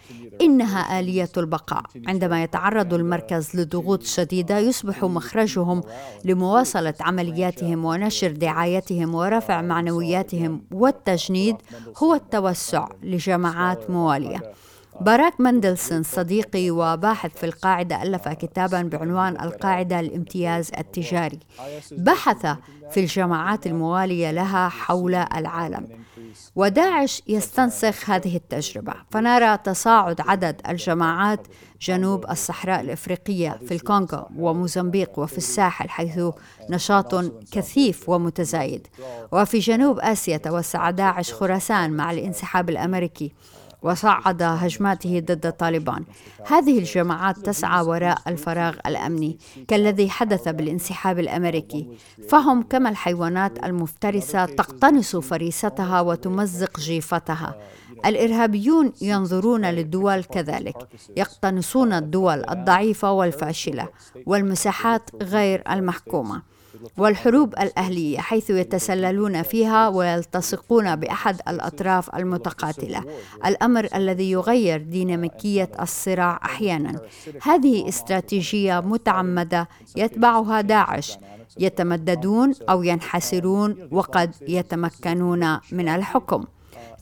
إنها 0.40 1.00
آلية 1.00 1.28
البقاء. 1.36 1.82
عندما 2.06 2.42
يتعرض 2.42 2.94
المركز 2.94 3.56
لضغوط 3.56 4.02
شديدة 4.02 4.58
يصبح 4.58 5.04
مخرجهم 5.04 5.82
لمواصلة 6.24 6.94
عملياتهم 7.00 7.84
ونشر 7.84 8.30
دعايتهم 8.30 9.14
ورفع 9.14 9.62
معنوياتهم 9.62 10.62
والتجنيد 10.72 11.56
هو 12.02 12.14
التوسع 12.14 12.88
لجماعات 13.02 13.90
موالية. 13.90 14.52
باراك 15.00 15.40
مندلسون 15.40 16.02
صديقي 16.02 16.70
وباحث 16.70 17.36
في 17.36 17.46
القاعدة 17.46 18.02
ألف 18.02 18.28
كتابا 18.28 18.82
بعنوان 18.82 19.40
القاعدة 19.40 20.00
الامتياز 20.00 20.70
التجاري. 20.78 21.38
بحث 21.92 22.46
في 22.90 23.00
الجماعات 23.00 23.66
الموالية 23.66 24.30
لها 24.30 24.68
حول 24.68 25.14
العالم. 25.14 25.88
وداعش 26.56 27.22
يستنسخ 27.26 28.10
هذه 28.10 28.36
التجربة. 28.36 28.94
فنرى 29.10 29.58
تصاعد 29.58 30.20
عدد 30.20 30.60
الجماعات 30.68 31.46
جنوب 31.80 32.30
الصحراء 32.30 32.80
الإفريقية 32.80 33.60
في 33.68 33.74
الكونغو 33.74 34.26
وموزمبيق 34.36 35.18
وفي 35.18 35.38
الساحل 35.38 35.88
حيث 35.88 36.20
نشاط 36.70 37.14
كثيف 37.52 38.08
ومتزايد. 38.08 38.86
وفي 39.32 39.58
جنوب 39.58 39.98
آسيا 39.98 40.36
توسع 40.36 40.90
داعش 40.90 41.32
خراسان 41.32 41.90
مع 41.90 42.10
الانسحاب 42.10 42.70
الأمريكي. 42.70 43.32
وصعد 43.82 44.42
هجماته 44.42 45.20
ضد 45.20 45.52
طالبان 45.52 46.04
هذه 46.46 46.78
الجماعات 46.78 47.38
تسعى 47.38 47.82
وراء 47.86 48.18
الفراغ 48.26 48.76
الأمني 48.86 49.38
كالذي 49.68 50.10
حدث 50.10 50.48
بالانسحاب 50.48 51.18
الأمريكي. 51.18 51.88
فهم 52.28 52.62
كما 52.62 52.88
الحيوانات 52.88 53.64
المفترسة 53.64 54.44
تقتنص 54.44 55.16
فريستها 55.16 56.00
وتمزق 56.00 56.80
جيفتها. 56.80 57.56
الإرهابيون 58.06 58.92
ينظرون 59.00 59.64
للدول 59.64 60.24
كذلك 60.24 60.76
يقتنصون 61.16 61.92
الدول 61.92 62.50
الضعيفة 62.50 63.12
والفاشلة 63.12 63.88
والمساحات 64.26 65.10
غير 65.22 65.62
المحكومة 65.70 66.42
والحروب 66.98 67.52
الأهلية 67.52 68.18
حيث 68.18 68.50
يتسللون 68.50 69.42
فيها 69.42 69.88
ويلتصقون 69.88 70.96
بأحد 70.96 71.40
الأطراف 71.48 72.16
المتقاتلة. 72.16 73.04
الأمر 73.46 73.88
الذي 73.94 74.30
يغير 74.30 74.82
ديناميكية 74.82 75.70
الصراع 75.80 76.40
أحيانا. 76.44 77.00
هذه 77.42 77.88
استراتيجية 77.88 78.80
متعمدة 78.80 79.68
يتبعها 79.96 80.60
داعش. 80.60 81.18
يتمددون 81.58 82.54
أو 82.68 82.82
ينحسرون 82.82 83.88
وقد 83.90 84.34
يتمكنون 84.48 85.60
من 85.72 85.88
الحكم. 85.88 86.44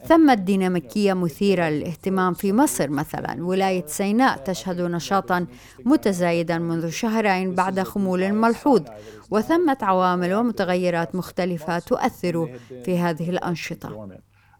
ثمة 0.08 0.34
ديناميكية 0.34 1.12
مثيرة 1.12 1.68
للاهتمام 1.68 2.34
في 2.34 2.52
مصر 2.52 2.90
مثلا 2.90 3.46
ولاية 3.46 3.86
سيناء 3.86 4.36
تشهد 4.36 4.80
نشاطا 4.80 5.46
متزايدا 5.84 6.58
منذ 6.58 6.90
شهرين 6.90 7.54
بعد 7.54 7.80
خمول 7.80 8.32
ملحوظ 8.32 8.82
وثمة 9.30 9.78
عوامل 9.82 10.34
ومتغيرات 10.34 11.14
مختلفة 11.14 11.78
تؤثر 11.78 12.58
في 12.84 12.98
هذه 12.98 13.30
الأنشطة 13.30 14.08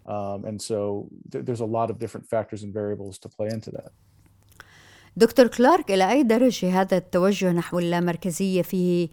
Um. 0.09 0.45
دكتور 5.17 5.47
كلارك 5.47 5.91
إلى 5.91 6.11
أي 6.13 6.23
درجة 6.23 6.81
هذا 6.81 6.97
التوجه 6.97 7.53
نحو 7.53 7.79
اللامركزية 7.79 8.63
فيه 8.63 9.09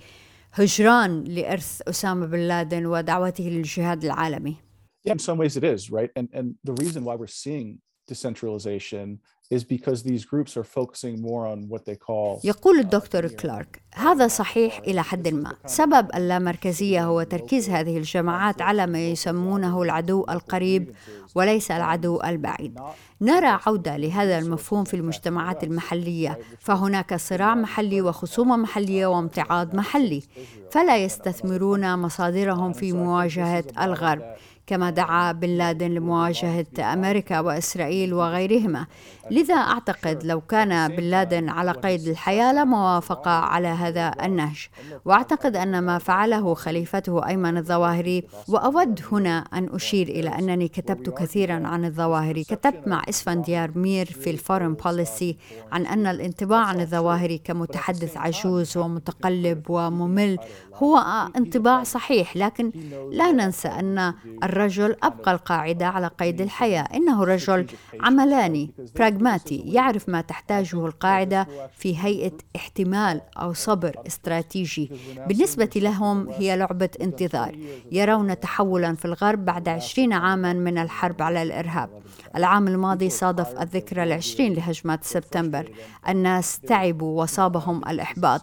هجران 0.54 1.24
لإرث 1.24 1.82
أسامة 1.88 2.26
بن 2.26 2.40
لادن 2.40 2.86
ودعوته 2.86 3.44
للجهاد 3.44 4.06
العالمي؟ 4.06 4.56
Yeah, 5.04 5.14
in 5.14 5.20
some 5.20 5.38
ways 5.38 5.58
it 5.58 5.64
is, 5.64 5.92
right? 5.92 6.12
And 6.16 6.28
and 6.38 6.56
the 6.64 6.76
reason 6.84 7.04
why 7.08 7.16
we're 7.16 7.36
seeing 7.46 7.80
decentralization 8.08 9.20
is 9.50 9.64
because 9.64 10.04
these 10.04 10.24
groups 10.26 10.58
are 10.58 10.64
focusing 10.64 11.22
more 11.22 11.46
on 11.46 11.70
what 11.70 11.86
they 11.86 11.96
call 11.96 12.42
يقول 12.44 12.80
الدكتور 12.80 13.28
كلارك 13.28 13.82
هذا 13.94 14.28
صحيح 14.28 14.80
إلى 14.80 15.04
حد 15.04 15.28
ما 15.28 15.56
سبب 15.66 16.10
اللامركزية 16.16 17.06
هو 17.06 17.24
تركيز 17.24 17.70
هذه 17.70 17.98
الجماعات 17.98 18.62
على 18.62 18.88
ما 18.88 19.08
يسمونه 19.08 19.82
العدو 19.82 20.26
القريب 20.30 20.96
وليس 21.36 21.72
العدو 21.72 22.22
البعيد 22.22 22.80
نرى 23.22 23.60
عودة 23.66 23.98
لهذا 23.98 24.40
المفهوم 24.40 24.84
في 24.84 24.94
المجتمعات 24.94 25.64
المحلية 25.64 26.40
فهناك 26.60 27.16
صراع 27.16 27.56
محلي 27.56 28.02
وخصومة 28.02 28.58
محلية 28.58 29.06
وامتعاض 29.06 29.76
محلي 29.76 30.24
فلا 30.72 30.98
يستثمرون 30.98 31.96
مصادرهم 32.00 32.74
في 32.74 32.94
مواجهة 32.94 33.66
الغرب 33.82 34.36
كما 34.68 34.90
دعا 34.90 35.32
بن 35.32 35.50
لادن 35.50 35.92
لمواجهة 35.92 36.94
أمريكا 36.94 37.40
وإسرائيل 37.40 38.14
وغيرهما. 38.14 38.86
لذا 39.32 39.54
أعتقد 39.54 40.24
لو 40.24 40.42
كان 40.42 40.96
بن 40.96 41.04
لادن 41.04 41.50
على 41.50 41.72
قيد 41.72 42.08
الحياة 42.08 42.54
لما 42.54 42.96
وافق 42.96 43.28
على 43.28 43.68
هذا 43.68 44.12
النهج. 44.24 44.68
وأعتقد 45.06 45.56
أن 45.56 45.80
ما 45.80 45.98
فعله 45.98 46.54
خليفته 46.54 47.28
أيمن 47.28 47.58
الظواهري 47.58 48.24
وأود 48.48 49.02
هنا 49.12 49.38
أن 49.54 49.70
أشير 49.74 50.08
إلى 50.08 50.30
أنني 50.30 50.68
كتبت 50.68 51.10
كثيرا 51.10 51.68
عن 51.68 51.86
الظواهري. 51.86 52.44
كتبت 52.44 52.88
مع 52.88 53.02
إسفنديار 53.10 53.72
مير 53.78 54.06
في 54.06 54.30
ال 54.30 54.35
Foreign 54.35 54.74
Policy 54.74 55.38
عن 55.72 55.86
أن 55.86 56.08
الانطباع 56.08 56.60
عن 56.60 56.82
الظواهري 56.82 57.38
كمتحدث 57.38 58.18
عجوز 58.18 58.78
ومتقلب 58.78 59.70
وممل 59.70 60.38
هو 60.76 60.98
انطباع 61.38 61.84
صحيح 61.84 62.38
لكن 62.38 62.72
لا 63.12 63.32
ننسى 63.32 63.68
أن 63.68 64.14
الرجل 64.44 64.96
أبقى 65.04 65.32
القاعدة 65.32 65.88
على 65.88 66.08
قيد 66.08 66.42
الحياة. 66.42 66.88
إنه 66.94 67.24
رجل 67.24 67.68
عملاني 68.02 68.72
براغماتي 69.18 69.56
يعرف 69.66 70.10
ما 70.10 70.22
تحتاجه 70.22 70.86
القاعدة 70.86 71.48
في 71.78 71.98
هيئة 72.04 72.32
احتمال 72.56 73.22
أو 73.38 73.54
صبر 73.54 73.96
استراتيجي. 74.08 74.92
بالنسبة 75.28 75.70
لهم 75.76 76.30
هي 76.30 76.58
لعبة 76.58 76.90
انتظار. 77.02 77.56
يرون 77.92 78.40
تحولا 78.40 78.96
في 78.96 79.06
الغرب 79.06 79.46
بعد 79.46 79.70
عشرين 79.70 80.14
عاما 80.14 80.54
من 80.54 80.78
الحرب 80.78 81.22
على 81.22 81.44
الإرهاب. 81.44 81.90
العام 82.36 82.68
الماضي 82.68 83.10
صادف 83.10 83.62
الذكرى 83.62 84.04
العشرين 84.04 84.54
لهجمات 84.54 85.04
سبتمبر. 85.04 85.72
الناس 86.10 86.60
تعبوا 86.60 87.22
وصابهم 87.22 87.82
الإحباط. 87.90 88.42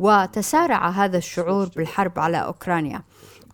وتسارع 0.00 0.88
هذا 0.88 1.18
الشعور 1.18 1.68
بالحرب 1.76 2.18
على 2.18 2.36
أوكرانيا. 2.36 3.02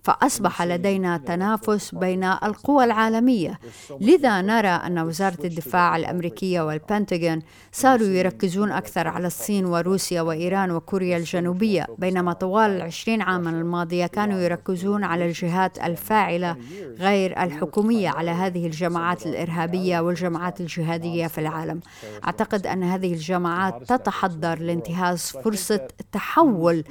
فأصبح 0.06 0.62
لدينا 0.62 1.16
تنافس 1.18 1.94
بين 1.94 2.25
القوى 2.25 2.84
العالمية. 2.84 3.58
لذا 4.00 4.42
نرى 4.42 4.68
أن 4.68 4.98
وزارة 4.98 5.38
الدفاع 5.44 5.96
الأمريكية 5.96 6.60
والبنتاغون 6.60 7.42
صاروا 7.72 8.06
يركزون 8.06 8.72
أكثر 8.72 9.08
على 9.08 9.26
الصين 9.26 9.66
وروسيا 9.66 10.22
وإيران 10.22 10.70
وكوريا 10.70 11.16
الجنوبية 11.16 11.86
بينما 11.98 12.32
طوال 12.32 12.70
العشرين 12.70 13.22
عاما 13.22 13.50
الماضية 13.50 14.06
كانوا 14.06 14.38
يركزون 14.38 15.04
على 15.04 15.26
الجهات 15.26 15.78
الفاعلة 15.78 16.56
غير 16.98 17.42
الحكومية 17.42 18.08
على 18.08 18.30
هذه 18.30 18.66
الجماعات 18.66 19.26
الإرهابية 19.26 20.00
والجماعات 20.00 20.60
الجهادية 20.60 21.26
في 21.26 21.38
العالم. 21.38 21.80
أعتقد 22.25 22.66
أن 22.66 22.82
هذه 22.82 23.12
الجماعات 23.12 23.82
تتحضر 23.88 24.58
لانتهاز 24.58 25.20
فرصة 25.44 25.88
تحول 26.12 26.84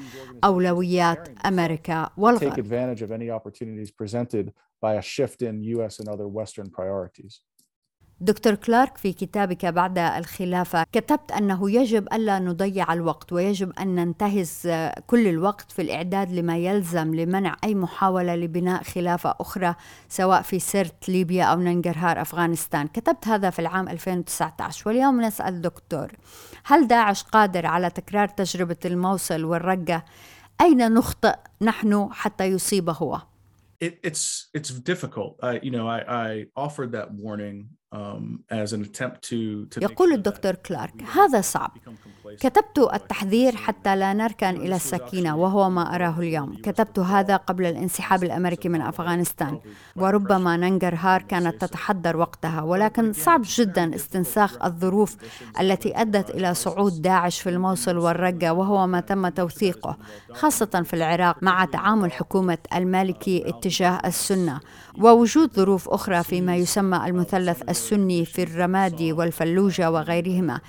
أولويات 0.43 1.29
أمريكا 1.45 2.09
والغرب. 2.17 3.04
Of 3.05 3.11
any 3.11 3.29
opportunities 3.37 3.91
presented 4.01 4.45
by 4.85 4.91
a 4.95 5.01
shift 5.01 5.39
in 5.41 5.53
US 5.75 5.93
and 5.99 6.07
other 6.13 6.27
Western 6.39 6.69
priorities. 6.77 7.41
دكتور 8.19 8.55
كلارك 8.55 8.97
في 8.97 9.13
كتابك 9.13 9.65
بعد 9.65 9.97
الخلافة 9.97 10.83
كتبت 10.91 11.31
أنه 11.31 11.71
يجب 11.71 12.07
ألا 12.13 12.39
نضيع 12.39 12.93
الوقت 12.93 13.33
ويجب 13.33 13.71
أن 13.79 13.95
ننتهز 13.95 14.67
كل 15.07 15.27
الوقت 15.27 15.71
في 15.71 15.81
الإعداد 15.81 16.31
لما 16.31 16.57
يلزم 16.57 17.15
لمنع 17.15 17.55
أي 17.63 17.75
محاولة 17.75 18.35
لبناء 18.35 18.83
خلافة 18.83 19.35
أخرى 19.39 19.75
سواء 20.09 20.41
في 20.41 20.59
سرت 20.59 21.09
ليبيا 21.09 21.43
أو 21.43 21.59
ننجرهار 21.59 22.21
أفغانستان 22.21 22.87
كتبت 22.87 23.27
هذا 23.27 23.49
في 23.49 23.59
العام 23.59 23.89
2019 23.89 24.89
واليوم 24.89 25.21
نسأل 25.21 25.61
دكتور 25.61 26.11
هل 26.65 26.87
داعش 26.87 27.23
قادر 27.23 27.65
على 27.65 27.89
تكرار 27.89 28.27
تجربة 28.27 28.79
الموصل 28.85 29.43
والرقة 29.43 30.03
أين 30.60 30.94
نخطئ 30.94 31.36
نحن 31.62 32.08
حتى 32.12 32.44
يصيب 32.44 32.90
هو؟ 32.90 33.22
It, 33.82 33.98
it's 34.02 34.48
it's 34.52 34.70
difficult. 34.70 35.38
Uh, 35.42 35.58
you 35.62 35.70
know, 35.70 35.88
I, 35.88 36.00
I 36.26 36.46
offered 36.54 36.92
that 36.92 37.08
warning 37.12 37.70
um, 37.93 38.39
يقول 39.81 40.13
الدكتور 40.13 40.55
كلارك 40.55 41.03
هذا 41.13 41.41
صعب. 41.41 41.71
كتبت 42.39 42.89
التحذير 42.93 43.55
حتى 43.55 43.95
لا 43.95 44.13
نركن 44.13 44.49
إلى 44.49 44.75
السكينة 44.75 45.35
وهو 45.35 45.69
ما 45.69 45.95
أراه 45.95 46.19
اليوم. 46.19 46.55
كتبت 46.55 46.99
هذا 46.99 47.35
قبل 47.35 47.65
الانسحاب 47.65 48.23
الأمريكي 48.23 48.69
من 48.69 48.81
أفغانستان. 48.81 49.59
وربما 49.95 50.57
ننجرهار 50.57 51.21
كانت 51.21 51.61
تتحضر 51.61 52.17
وقتها. 52.17 52.61
ولكن 52.61 53.13
صعب 53.13 53.41
جدا 53.45 53.95
استنساخ 53.95 54.63
الظروف 54.63 55.15
التي 55.59 56.01
أدت 56.01 56.29
إلى 56.29 56.53
صعود 56.53 57.01
داعش 57.01 57.41
في 57.41 57.49
الموصل 57.49 57.97
والرقة 57.97 58.53
وهو 58.53 58.87
ما 58.87 58.99
تم 58.99 59.27
توثيقه. 59.27 59.97
خاصة 60.31 60.83
في 60.85 60.93
العراق 60.93 61.43
مع 61.43 61.65
تعامل 61.65 62.11
حكومة 62.11 62.57
المالكي 62.75 63.49
اتجاه 63.49 64.01
السنة. 64.05 64.59
ووجود 65.01 65.53
ظروف 65.53 65.89
أخرى 65.89 66.23
فيما 66.23 66.55
يسمى 66.55 67.05
المثلث 67.05 67.61
السني 67.75 68.25
في 68.25 68.43
الرمادي 68.43 69.13
والفلوجة 69.13 69.91
وغيرهما. 69.91 70.59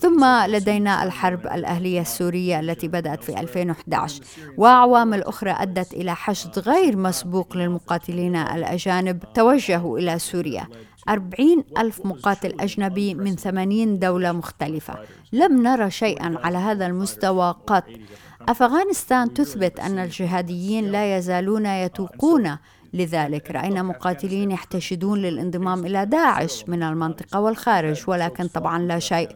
ثم 0.00 0.24
لدينا 0.46 1.04
الحرب 1.04 1.46
الأهلية 1.46 2.00
السورية 2.00 2.60
التي 2.60 2.88
بدأت 2.88 3.24
في 3.24 3.40
2011 3.40 4.22
وعوامل 4.58 5.22
أخرى 5.22 5.50
أدت 5.50 5.92
إلى 5.94 6.14
حشد 6.14 6.58
غير 6.58 6.96
مسبوق 6.96 7.56
للمقاتلين 7.56 8.36
الأجانب. 8.36 9.24
توجهوا 9.34 9.98
إلى 9.98 10.18
سوريا. 10.18 10.66
أربعين 11.08 11.64
ألف 11.78 12.06
مقاتل 12.06 12.60
أجنبي 12.60 13.14
من 13.14 13.36
ثمانين 13.36 13.98
دولة 13.98 14.32
مختلفة. 14.32 14.94
لم 15.32 15.62
نرى 15.62 15.90
شيئا 15.90 16.38
على 16.44 16.58
هذا 16.58 16.86
المستوى 16.86 17.54
قط. 17.66 17.84
أفغانستان 18.48 19.34
تثبت 19.34 19.80
أن 19.80 19.98
الجهاديين 19.98 20.92
لا 20.92 21.16
يزالون 21.16 21.66
يتوقون 21.66 22.56
لذلك 22.94 23.50
رأينا 23.50 23.82
مقاتلين 23.82 24.50
يحتشدون 24.50 25.18
للانضمام 25.22 25.86
إلى 25.86 26.06
داعش 26.06 26.64
من 26.68 26.82
المنطقة 26.82 27.40
والخارج 27.40 28.02
ولكن 28.06 28.46
طبعا 28.46 28.78
لا 28.78 28.98
شيء 28.98 29.28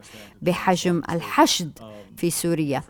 بحجم 0.42 1.02
الحشد. 1.10 1.78
في 2.20 2.30
سوريا. 2.30 2.82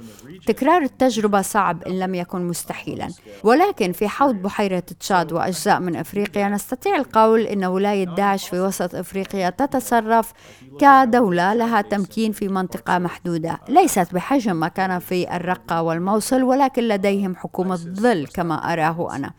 تكرار 0.47 0.83
التجربة 0.83 1.43
صعب 1.43 1.83
إن 1.83 1.99
لم 1.99 2.15
يكن 2.15 2.49
مستحيلا. 2.49 3.09
ولكن 3.45 3.93
في 3.93 4.09
حوض 4.09 4.35
بحيرة 4.35 4.83
تشاد 5.01 5.33
وأجزاء 5.33 5.81
من 5.81 5.97
أفريقيا 5.97 6.49
نستطيع 6.49 6.97
القول 6.97 7.41
إن 7.41 7.65
ولاية 7.65 8.05
داعش 8.05 8.49
في 8.49 8.61
وسط 8.61 8.95
أفريقيا 8.95 9.51
تتصرف 9.51 10.33
كدولة 10.81 11.55
لها 11.55 11.81
تمكين 11.81 12.33
في 12.33 12.49
منطقة 12.49 12.99
محدودة. 12.99 13.61
ليست 13.69 14.15
بحجم 14.15 14.57
ما 14.57 14.69
كان 14.69 14.99
في 14.99 15.37
الرقة 15.37 15.83
والموصل 15.83 16.43
ولكن 16.43 16.83
لديهم 16.83 17.37
حكومة 17.37 17.77
ظل 17.77 18.27
كما 18.27 18.73
أراه 18.73 19.17
أنا. 19.17 19.31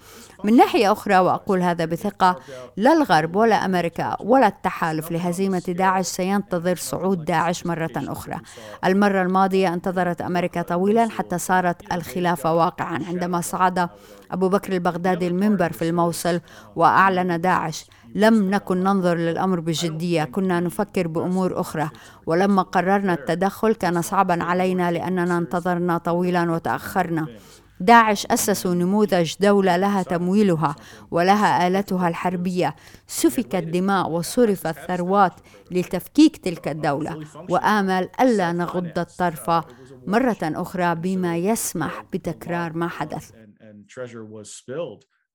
من 0.43 0.55
ناحية 0.55 0.91
أخرى 0.91 1.17
وأقول 1.17 1.61
هذا 1.61 1.85
بثقة 1.85 2.35
لا 2.77 2.93
الغرب 2.93 3.35
ولا 3.35 3.65
أمريكا 3.65 4.17
ولا 4.19 4.47
التحالف 4.47 5.11
لهزيمة 5.11 5.63
داعش 5.67 6.05
سينتظر 6.05 6.75
صعود 6.75 7.25
داعش 7.25 7.65
مرة 7.65 7.91
أخرى. 7.95 8.37
المرة 8.85 9.21
الماضية 9.21 9.73
انتظرت 9.87 10.21
أمريكا 10.21 10.61
طويلا 10.61 11.09
حتى 11.09 11.37
صارت 11.37 11.93
الخلافة 11.93 12.53
واقعا 12.53 12.99
عندما 13.07 13.41
صعد 13.41 13.89
أبو 14.31 14.49
بكر 14.49 14.73
البغدادي 14.73 15.27
المنبر 15.27 15.71
في 15.71 15.89
الموصل 15.89 16.39
وأعلن 16.75 17.41
داعش 17.41 17.85
لم 18.15 18.49
نكن 18.51 18.83
ننظر 18.83 19.17
للأمر 19.17 19.59
بجدية 19.59 20.23
كنا 20.23 20.59
نفكر 20.59 21.07
بأمور 21.07 21.59
أخرى 21.61 21.89
ولما 22.25 22.61
قررنا 22.61 23.13
التدخل 23.13 23.75
كان 23.75 24.01
صعبا 24.01 24.43
علينا 24.43 24.91
لأننا 24.91 25.37
انتظرنا 25.37 25.97
طويلا 25.97 26.51
وتأخرنا. 26.51 27.27
داعش 27.81 28.25
أسسوا 28.25 28.73
نموذج 28.73 29.33
دولة 29.39 29.77
لها 29.77 30.03
تمويلها 30.03 30.75
ولها 31.11 31.67
آلتها 31.67 32.07
الحربية 32.07 32.75
سفكت 33.07 33.55
دماء 33.55 34.09
وصرفت 34.09 34.79
ثروات 34.87 35.33
لتفكيك 35.71 36.37
تلك 36.37 36.67
الدولة 36.67 37.25
وآمل 37.49 38.09
ألا 38.21 38.51
نغض 38.51 38.99
الطرف 38.99 39.49
مرة 40.07 40.37
أخرى 40.41 40.95
بما 40.95 41.37
يسمح 41.37 42.05
بتكرار 42.13 42.73
ما 42.73 42.87
حدث 42.87 43.31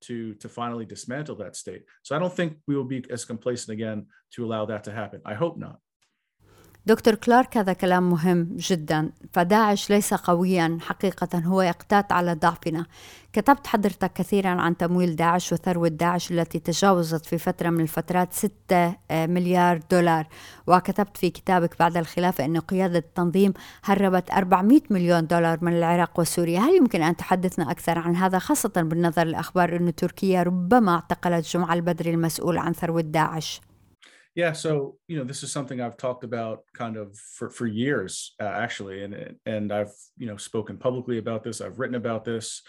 to 0.00 0.34
to 0.34 0.48
finally 0.48 0.84
dismantle 0.84 1.36
that 1.36 1.56
state. 1.56 1.82
So 2.02 2.14
I 2.14 2.18
don't 2.18 2.32
think 2.32 2.50
we 2.68 2.76
will 2.76 2.84
be 2.84 3.02
as 3.10 3.24
complacent 3.24 3.70
again 3.76 4.06
to 4.34 4.44
allow 4.44 4.66
that 4.66 4.84
to 4.84 4.92
happen. 4.92 5.20
I 5.24 5.34
hope 5.34 5.56
not. 5.66 5.78
دكتور 6.86 7.14
كلارك 7.14 7.56
هذا 7.56 7.72
كلام 7.72 8.10
مهم 8.10 8.48
جدا. 8.56 9.10
فداعش 9.32 9.90
ليس 9.90 10.14
قويا 10.14 10.78
حقيقة 10.80 11.38
هو 11.38 11.62
يقتات 11.62 12.12
على 12.12 12.34
ضعفنا. 12.34 12.86
كتبت 13.32 13.66
حضرتك 13.66 14.12
كثيرا 14.12 14.48
عن 14.48 14.76
تمويل 14.76 15.16
داعش 15.16 15.52
وثروة 15.52 15.88
داعش 15.88 16.30
التي 16.30 16.58
تجاوزت 16.58 17.26
في 17.26 17.38
فترة 17.38 17.70
من 17.70 17.80
الفترات 17.80 18.32
6 18.32 18.50
آه، 19.10 19.26
مليار 19.26 19.80
دولار. 19.90 20.26
وكتبت 20.66 21.16
في 21.16 21.30
كتابك 21.30 21.78
بعد 21.78 21.96
الخلافة 21.96 22.44
أن 22.44 22.58
قيادة 22.58 22.98
التنظيم 22.98 23.52
هربت 23.84 24.30
400 24.30 24.80
مليون 24.90 25.26
دولار 25.26 25.58
من 25.62 25.72
العراق 25.72 26.20
وسوريا. 26.20 26.60
هل 26.60 26.76
يمكن 26.76 27.02
أن 27.02 27.16
تحدثنا 27.16 27.70
أكثر 27.70 27.98
عن 27.98 28.16
هذا 28.16 28.38
خاصة 28.38 28.72
بالنظر 28.76 29.24
لأخبار 29.24 29.76
أن 29.76 29.94
تركيا 29.94 30.42
ربما 30.42 30.94
اعتقلت 30.94 31.46
جمعة 31.48 31.74
البدري 31.74 32.10
المسؤول 32.10 32.58
عن 32.58 32.72
ثروة 32.72 33.00
داعش؟ 33.00 33.60
Yeah, 34.35 34.53
so 34.53 34.97
you 35.07 35.17
know, 35.17 35.25
this 35.25 35.43
is 35.43 35.51
something 35.51 35.81
I've 35.81 35.97
talked 35.97 36.23
about 36.23 36.63
kind 36.73 36.95
of 36.95 37.17
for 37.17 37.49
for 37.49 37.67
years, 37.67 38.33
uh, 38.39 38.45
actually, 38.45 39.03
and 39.03 39.35
and 39.45 39.71
I've 39.71 39.93
you 40.17 40.27
know 40.27 40.37
spoken 40.37 40.77
publicly 40.77 41.17
about 41.17 41.43
this. 41.43 41.59
I've 41.59 41.79
written 41.79 41.95
about 41.95 42.23
this. 42.23 42.63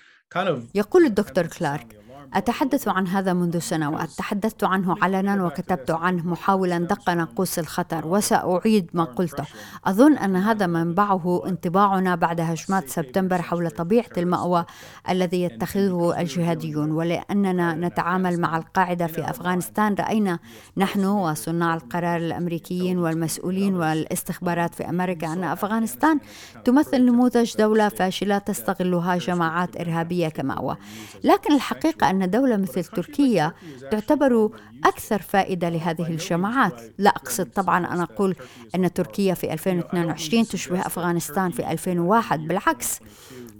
يقول 0.75 1.05
الدكتور 1.05 1.47
كلارك 1.47 1.97
أتحدث 2.34 2.88
عن 2.88 3.08
هذا 3.08 3.34
منذ 3.34 3.60
سنوات. 3.60 4.10
تحدثت 4.10 4.64
عنه 4.64 4.96
علنا 5.02 5.46
وكتبت 5.46 5.92
عنه 5.92 6.28
محاولا 6.28 6.78
دق 6.78 7.10
ناقوس 7.10 7.60
الخطر 7.60 8.08
وسأعيد 8.08 8.90
ما 8.94 9.04
قلته. 9.04 9.44
أظن 9.86 10.18
أن 10.18 10.36
هذا 10.36 10.68
منبعه 10.68 11.42
انطباعنا 11.46 12.16
بعد 12.16 12.42
هجمات 12.42 12.90
سبتمبر 12.90 13.42
حول 13.42 13.72
طبيعة 13.72 14.10
المأوى 14.18 14.66
الذي 15.10 15.44
يتخذه 15.44 16.22
الجهاديون 16.22 16.92
ولأننا 16.92 17.74
نتعامل 17.74 18.40
مع 18.40 18.58
القاعدة 18.58 19.08
في 19.08 19.30
أفغانستان. 19.30 19.96
رأينا 20.00 20.40
نحن 20.78 21.06
وصناع 21.06 21.76
القرار 21.76 22.18
الأمريكيين 22.18 22.98
والمسؤولين 22.98 23.76
والاستخبارات 23.76 24.76
في 24.76 24.90
أمريكا 24.90 25.34
أن 25.34 25.44
أفغانستان 25.44 26.20
تمثل 26.66 27.06
نموذج 27.06 27.58
دولة 27.58 27.90
فاشلة 27.90 28.38
تستغلها 28.38 29.18
جماعات 29.18 29.82
إرهابية 29.82 30.28
كمأوى. 30.28 30.78
لكن 31.24 31.54
الحقيقة 31.54 32.10
أن 32.10 32.17
دولة 32.26 32.58
مثل 32.58 32.84
تركيا 32.84 33.54
تعتبر 33.92 34.50
أكثر 34.86 35.22
فائدة 35.22 35.70
لهذه 35.70 36.08
الجماعات. 36.08 36.82
لا 36.98 37.10
أقصد 37.10 37.46
طبعا 37.46 37.94
أن 37.94 38.00
أقول 38.00 38.36
أن 38.76 38.94
تركيا 38.94 39.34
في 39.34 39.54
2022 39.54 40.48
تشبه 40.48 40.80
أفغانستان 40.80 41.52
في 41.52 41.72
2001 41.72 42.48
بالعكس. 42.48 43.00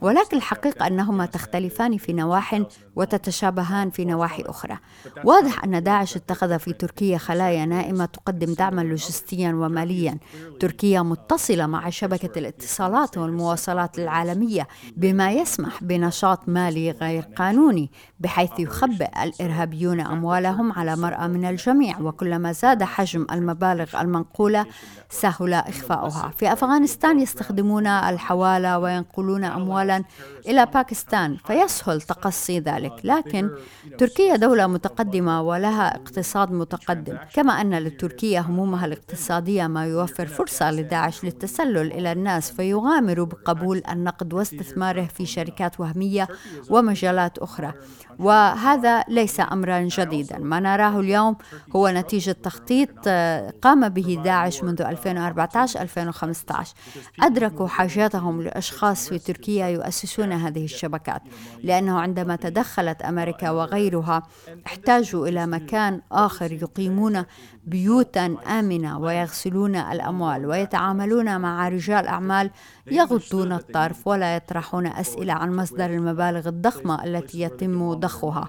ولكن 0.02 0.38
الحقيقة 0.38 0.88
أنهما 0.88 1.26
تختلفان 1.26 1.98
في 1.98 2.14
نواح 2.14 2.62
وتتشابهان 2.96 3.90
في 3.90 4.06
نواحي 4.06 4.44
أخرى. 4.46 4.78
واضح 5.24 5.64
أن 5.64 5.84
داعش 5.84 6.16
اتخذ 6.16 6.60
في 6.60 6.74
تركيا 6.74 7.18
خلايا 7.18 7.66
نائمة 7.66 8.06
تقدم 8.06 8.54
دعما 8.54 8.82
لوجستيا 8.82 9.54
وماليا. 9.54 10.18
تركيا 10.60 11.02
متصلة 11.02 11.66
مع 11.66 11.90
شبكة 11.90 12.40
الاتصالات 12.40 13.18
والمواصلات 13.18 14.00
العالمية 14.00 14.68
بما 14.98 15.32
يسمح 15.32 15.84
بنشاط 15.84 16.50
مالي 16.50 16.92
غير 16.92 17.24
قانوني 17.24 17.92
بحيث 18.20 18.60
يخبئ 18.60 19.24
الإرهابيون 19.24 20.00
أموالهم 20.00 20.72
على 20.72 20.96
مرأى 20.96 21.28
من 21.28 21.46
الجميع. 21.46 22.00
وكلما 22.00 22.52
زاد 22.52 22.84
حجم 22.84 23.28
المبالغ 23.32 24.02
المنقولة 24.02 24.66
سهل 25.10 25.54
إخفاؤها. 25.54 26.32
في 26.38 26.54
أفغانستان 26.54 27.20
يستخدمون 27.20 27.88
الحوالة 27.88 28.80
وينقلون 28.80 29.44
أموال 29.44 29.87
أموالا 29.88 30.04
إلى 30.48 30.66
باكستان 30.66 31.38
فيسهل 31.48 32.02
تقصي 32.02 32.60
ذلك. 32.60 32.94
لكن 33.04 33.50
تركيا 33.98 34.36
دولة 34.36 34.68
متقدمة 34.68 35.42
ولها 35.42 35.96
اقتصاد 35.96 36.52
متقدم 36.52 37.18
كما 37.34 37.62
أن 37.62 37.78
لتركيا 37.78 38.40
همومها 38.40 38.86
الاقتصادية 38.86 39.68
ما 39.68 39.86
يوفر 39.86 40.28
فرصة 40.28 40.72
لداعش 40.72 41.24
للتسلل 41.24 41.92
إلى 41.92 42.12
الناس 42.12 42.52
فيغامر 42.52 43.24
بقبول 43.24 43.82
النقد 43.90 44.34
واستثماره 44.34 45.06
في 45.06 45.26
شركات 45.26 45.80
وهمية 45.80 46.28
ومجالات 46.70 47.38
أخرى. 47.38 47.74
وهذا 48.20 49.04
ليس 49.08 49.40
امرا 49.40 49.80
جديدا. 49.82 50.38
ما 50.38 50.60
نراه 50.60 51.00
اليوم 51.00 51.36
هو 51.76 51.90
نتيجة 51.90 52.32
تخطيط 52.32 52.90
آه، 53.08 53.54
قام 53.62 53.90
به 53.90 54.22
داعش 54.24 54.64
منذ 54.64 54.82
2014 54.82 55.82
2015 55.82 56.74
أدركوا 57.22 57.68
حاجاتهم 57.68 58.42
لأشخاص 58.42 59.10
في 59.10 59.20
تركيا 59.20 59.68
يؤسسون 59.78 60.32
هذه 60.32 60.64
الشبكات 60.64 61.22
لأنه 61.64 62.00
عندما 62.00 62.36
تدخلت 62.36 63.02
أمريكا 63.02 63.50
وغيرها 63.50 64.28
احتاجوا 64.66 65.28
إلى 65.28 65.48
مكان 65.48 66.02
آخر 66.12 66.52
يقيمون 66.52 67.26
بيوتا 67.66 68.38
آمنة 68.60 69.00
ويغسلون 69.00 69.76
الأموال 69.76 70.46
ويتعاملون 70.46 71.42
مع 71.42 71.68
رجال 71.68 72.08
أعمال 72.08 72.52
يغضون 72.92 73.52
الطرف 73.52 74.08
ولا 74.08 74.36
يطرحون 74.36 74.88
أسئلة 74.88 75.34
عن 75.34 75.56
مصدر 75.56 75.86
المبالغ 75.86 76.48
الضخمة 76.48 77.04
التي 77.04 77.42
يتم 77.42 77.94
ضخها. 77.94 78.48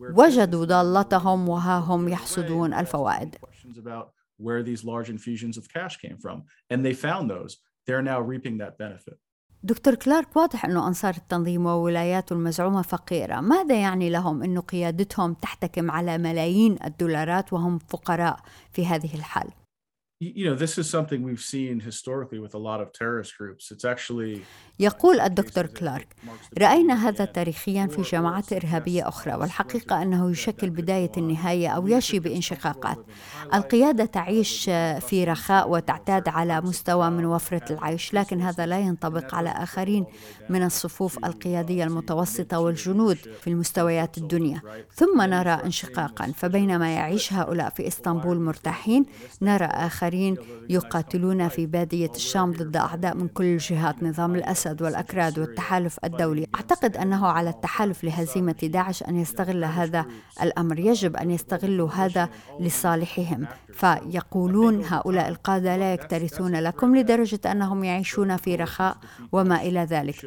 وجدوا 0.00 0.64
ضالتهم 0.64 1.48
وها 1.48 1.78
هم 1.78 2.08
يحصدون 2.08 2.74
الفوائد. 2.74 3.36
Where 4.38 4.62
these 4.62 4.84
large 4.84 5.10
infusions 5.10 5.56
of 5.58 5.68
cash 5.68 5.94
came 5.98 6.18
from. 6.24 6.44
And 6.70 6.84
they 6.86 6.94
found 6.94 7.30
those. 7.30 7.58
They're 7.86 8.06
now 8.12 8.20
reaping 8.32 8.56
that 8.58 8.78
benefit. 8.78 9.18
دكتور 9.62 9.94
كلارك 9.94 10.36
واضح 10.36 10.64
أنه 10.64 10.88
أنصار 10.88 11.14
التنظيم 11.14 11.66
وولاياته 11.66 12.32
المزعومة 12.32 12.82
فقيرة. 12.82 13.40
ماذا 13.40 13.80
يعني 13.80 14.10
لهم 14.10 14.42
أنه 14.42 14.60
قيادتهم 14.60 15.34
تحتكم 15.34 15.90
على 15.90 16.18
ملايين 16.18 16.76
الدولارات 16.84 17.52
وهم 17.52 17.78
فقراء 17.78 18.40
في 18.72 18.86
هذه 18.86 19.14
الحال 19.14 19.48
you 20.20 20.44
know 20.44 20.54
this 20.54 20.76
is 20.76 20.86
something 20.96 21.22
we've 21.22 21.46
seen 21.54 21.80
historically 21.80 22.38
with 22.38 22.54
a 22.54 22.62
lot 22.68 22.80
of 22.82 22.92
terrorist 22.92 23.38
groups. 23.38 23.70
It's 23.70 23.84
actually 23.84 24.42
يقول 24.80 25.20
الدكتور 25.20 25.66
كلارك 25.66 26.08
رأينا 26.58 27.08
هذا 27.08 27.24
تاريخيا 27.24 27.86
في 27.86 28.02
جماعات 28.02 28.52
إرهابية 28.52 29.08
أخرى 29.08 29.34
والحقيقة 29.34 30.02
أنه 30.02 30.30
يشكل 30.30 30.70
بداية 30.70 31.12
النهاية 31.16 31.68
أو 31.68 31.88
يشي 31.88 32.18
بانشقاقات 32.18 32.98
القيادة 33.54 34.04
تعيش 34.04 34.64
في 35.00 35.24
رخاء 35.24 35.70
وتعتاد 35.70 36.28
على 36.28 36.60
مستوى 36.60 37.10
من 37.10 37.24
وفرة 37.24 37.72
العيش 37.72 38.14
لكن 38.14 38.40
هذا 38.40 38.66
لا 38.66 38.78
ينطبق 38.78 39.34
على 39.34 39.50
آخرين 39.50 40.04
من 40.48 40.62
الصفوف 40.62 41.24
القيادية 41.24 41.84
المتوسطة 41.84 42.58
والجنود 42.58 43.16
في 43.16 43.50
المستويات 43.50 44.18
الدنيا. 44.18 44.60
ثم 44.94 45.22
نرى 45.22 45.50
انشقاقا 45.64 46.32
فبينما 46.36 46.94
يعيش 46.94 47.32
هؤلاء 47.32 47.70
في 47.70 47.88
إسطنبول 47.88 48.40
مرتاحين 48.40 49.06
نرى 49.42 49.64
آخرين 49.64 50.09
يقاتلون 50.70 51.48
في 51.48 51.66
بادية 51.66 52.10
الشام 52.14 52.52
ضد 52.52 52.76
أعداء 52.76 53.16
من 53.16 53.28
كل 53.28 53.44
الجهات 53.44 54.02
نظام 54.02 54.34
الأسد 54.34 54.82
والأكراد 54.82 55.38
والتحالف 55.38 55.98
الدولي. 56.04 56.46
أعتقد 56.54 56.96
أنه 56.96 57.26
على 57.26 57.50
التحالف 57.50 58.04
لهزيمة 58.04 58.56
داعش 58.62 59.02
أن 59.02 59.16
يستغل 59.16 59.64
هذا 59.64 60.06
الأمر. 60.42 60.78
يجب 60.78 61.16
أن 61.16 61.30
يستغلوا 61.30 61.88
هذا 61.90 62.28
لصالحهم. 62.60 63.46
فيقولون 63.72 64.84
هؤلاء 64.84 65.28
القادة 65.28 65.76
لا 65.76 65.94
يكترثون 65.94 66.56
لكم 66.56 66.96
لدرجة 66.96 67.40
أنهم 67.52 67.84
يعيشون 67.84 68.36
في 68.36 68.56
رخاء 68.56 68.96
وما 69.32 69.62
إلى 69.62 69.80
ذلك. 69.80 70.26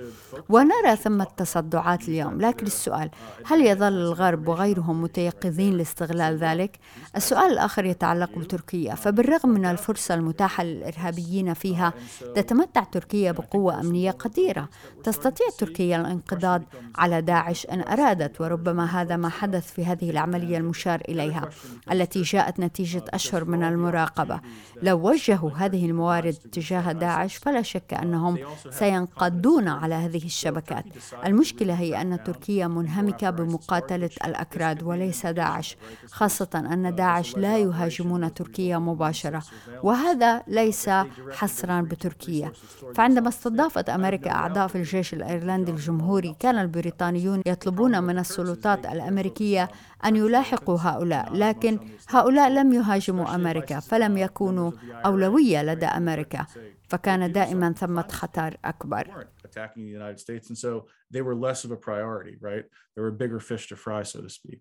ونرى 0.50 0.96
ثمة 0.96 1.28
تصدعات 1.38 2.10
اليوم. 2.10 2.42
لكن 2.42 2.66
السؤال 2.66 3.10
هل 3.46 3.66
يظل 3.66 3.94
الغرب 3.94 4.48
وغيرهم 4.48 5.02
متيقظين 5.02 5.74
لاستغلال 5.74 6.38
ذلك؟ 6.38 6.80
السؤال 7.16 7.52
الآخر 7.52 7.86
يتعلق 7.86 8.40
بتركيا. 8.40 8.96
فبالرغم 8.96 9.50
من 9.50 9.66
الفرصة 9.74 10.14
المتاحة 10.14 10.64
للإرهابيين 10.64 11.54
فيها. 11.54 11.94
تتمتع 12.36 12.84
تركيا 12.84 13.32
بقوة 13.32 13.80
أمنية 13.80 14.12
قديرة. 14.12 14.70
تستطيع 15.04 15.48
تركيا 15.58 15.98
الانقضاض 15.98 16.62
على 16.96 17.22
داعش 17.22 17.66
إن 17.66 17.82
أرادت 17.82 18.42
وربما 18.42 18.86
هذا 18.86 19.16
ما 19.16 19.30
حدث 19.30 19.74
في 19.74 19.86
هذه 19.86 20.10
العملية 20.10 20.58
المشار 20.58 21.02
إليها 21.10 21.50
التي 21.92 22.22
جاءت 22.22 22.60
نتيجة 22.60 23.04
أشهر 23.10 23.46
من 23.46 23.64
المراقبة. 23.64 24.40
لو 24.82 25.10
وجهوا 25.10 25.52
هذه 25.52 25.86
الموارد 25.86 26.34
تجاه 26.34 26.92
داعش 26.92 27.36
فلا 27.36 27.62
شك 27.62 27.94
أنهم 27.94 28.38
سينقضون 28.70 29.68
على 29.68 29.96
هذه 29.96 30.26
الشبكات. 30.26 30.86
المشكلة 31.26 31.74
هي 31.74 32.02
أن 32.02 32.24
تركيا 32.24 32.68
منهمكة 32.68 33.30
بمقاتلة 33.30 34.10
الأكراد 34.26 34.84
وليس 34.84 35.26
داعش 35.26 35.78
خاصة 36.12 36.50
أن 36.74 36.96
داعش 36.96 37.38
لا 37.38 37.58
يهاجمون 37.58 38.34
تركيا 38.34 38.78
مباشرة. 38.78 39.44
وهذا 39.84 40.44
ليس 40.48 40.90
حصرا 41.32 41.82
بتركيا 41.82 42.52
فعندما 42.96 43.30
استضافت 43.30 43.90
أمريكا 43.90 44.32
أعضاء 44.32 44.68
في 44.68 44.76
الجيش 44.76 45.14
الأيرلندي 45.14 45.72
الجمهوري 45.72 46.36
كان 46.40 46.58
البريطانيون 46.58 47.42
يطلبون 47.46 48.04
من 48.04 48.20
السلطات 48.20 48.86
الأمريكية 48.86 49.70
أن 50.06 50.16
يلاحقوا 50.16 50.78
هؤلاء 50.82 51.34
لكن 51.34 51.80
هؤلاء 52.10 52.50
لم 52.50 52.74
يهاجموا 52.74 53.36
أمريكا 53.36 53.80
فلم 53.80 54.18
يكونوا 54.18 54.72
أولوية 55.06 55.64
لدى 55.64 55.86
أمريكا 55.86 56.46
فكان 56.90 57.32
دائما 57.32 57.72
ثمة 57.72 58.08
خطر 58.12 58.58
أكبر 58.66 59.28
attacking 59.54 59.86
the 59.86 59.92
United 59.92 60.20
States. 60.20 60.50
And 60.50 60.58
so 60.58 60.86
they 61.12 61.22
were 61.22 61.36
less 61.36 61.64
of 61.64 61.72
a 61.72 61.76
priority, 61.76 62.38
right? 62.42 62.66
There 62.96 63.04
were 63.04 63.12
bigger 63.12 63.40
fish 63.40 63.68
to 63.68 63.76
fry, 63.76 64.04
so 64.04 64.22
to 64.22 64.30
speak. 64.30 64.60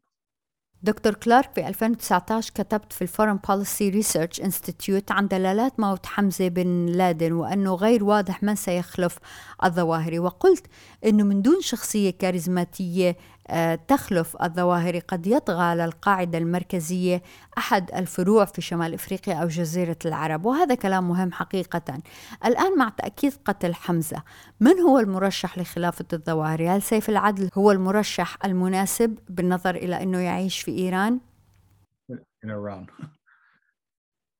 دكتور 0.84 1.14
كلارك 1.14 1.50
في 1.54 1.68
2019 1.68 2.50
كتبت 2.54 2.92
في 2.92 3.02
ال 3.02 3.07
Foreign 3.07 3.38
Policy 3.48 3.88
Research 3.88 4.40
Institute 4.40 5.12
عن 5.12 5.28
دلالات 5.28 5.80
موت 5.80 6.06
حمزة 6.06 6.48
بن 6.48 6.86
لادن 6.86 7.32
وأنه 7.32 7.74
غير 7.74 8.04
واضح 8.04 8.42
من 8.42 8.54
سيخلف 8.54 9.18
الظواهري 9.64 10.18
وقلت 10.18 10.66
أنه 11.04 11.24
من 11.24 11.42
دون 11.42 11.60
شخصية 11.60 12.10
كاريزماتية 12.10 13.16
تخلف 13.88 14.36
الظواهر 14.42 14.98
قد 14.98 15.26
يطغى 15.26 15.62
على 15.62 15.84
القاعدة 15.84 16.38
المركزية 16.38 17.22
أحد 17.58 17.90
الفروع 17.94 18.44
في 18.44 18.60
شمال 18.60 18.94
إفريقيا 18.94 19.34
أو 19.34 19.48
جزيرة 19.48 19.96
العرب 20.06 20.46
وهذا 20.46 20.74
كلام 20.74 21.08
مهم 21.08 21.32
حقيقة 21.32 21.98
الآن 22.44 22.78
مع 22.78 22.88
تأكيد 22.88 23.32
قتل 23.44 23.74
حمزة 23.74 24.22
من 24.60 24.80
هو 24.80 24.98
المرشح 24.98 25.58
لخلافة 25.58 26.04
الظواهر 26.12 26.76
هل 26.76 26.82
سيف 26.82 27.08
العدل 27.08 27.50
هو 27.54 27.70
المرشح 27.70 28.36
المناسب 28.44 29.18
بالنظر 29.28 29.74
إلى 29.74 30.02
أنه 30.02 30.18
يعيش 30.18 30.60
في 30.60 30.70
إيران؟ 30.70 31.20
In 32.44 32.50
Iran. 32.50 32.86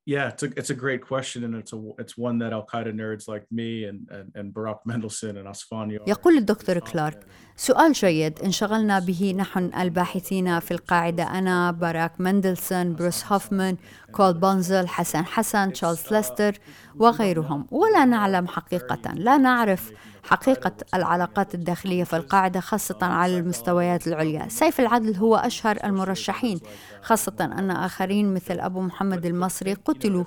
Yeah, 0.05 0.27
it's 0.27 0.43
a 0.43 0.49
it's 0.59 0.69
a 0.69 0.79
great 0.85 1.01
question, 1.01 1.45
and 1.45 1.55
it's 1.55 1.71
a 1.71 1.79
it's 1.97 2.17
one 2.17 2.37
that 2.39 2.51
Al 2.51 2.65
Qaeda 2.71 2.91
nerds 2.93 3.25
like 3.33 3.45
me 3.59 3.85
and 3.85 3.99
and, 4.11 4.27
and 4.35 4.53
Barack 4.53 4.79
Mendelsohn 4.85 5.37
and 5.37 5.47
Asfandyar. 5.47 5.99
يقول 6.07 6.37
الدكتور 6.37 6.79
كلارك 6.79 7.25
سؤال 7.55 7.91
جيد 7.93 8.39
انشغلنا 8.39 8.99
به 8.99 9.35
نحن 9.37 9.71
الباحثين 9.79 10.59
في 10.59 10.71
القاعدة 10.71 11.23
أنا 11.23 11.71
باراك 11.71 12.21
مندلسون 12.21 12.95
بروس 12.95 13.25
هوفمان 13.25 13.77
كول 14.11 14.33
بونزل 14.33 14.87
حسن 14.87 15.25
حسن 15.25 15.73
تشارلز 15.73 16.03
ليستر 16.11 16.59
وغيرهم 16.95 17.67
ولا 17.71 18.05
نعلم 18.05 18.47
حقيقة 18.47 19.13
لا 19.13 19.37
نعرف 19.37 19.91
حقيقة 20.23 20.71
العلاقات 20.93 21.55
الداخلية 21.55 22.03
في 22.03 22.15
القاعدة 22.15 22.59
خاصة 22.59 22.97
على 23.01 23.37
المستويات 23.37 24.07
العليا. 24.07 24.47
سيف 24.49 24.79
العدل 24.79 25.15
هو 25.15 25.35
أشهر 25.35 25.77
المرشحين 25.83 26.59
خاصة 27.01 27.33
أن 27.41 27.71
آخرين 27.71 28.33
مثل 28.33 28.59
أبو 28.59 28.81
محمد 28.81 29.25
المصري 29.25 29.73
قتلوا. 29.73 30.23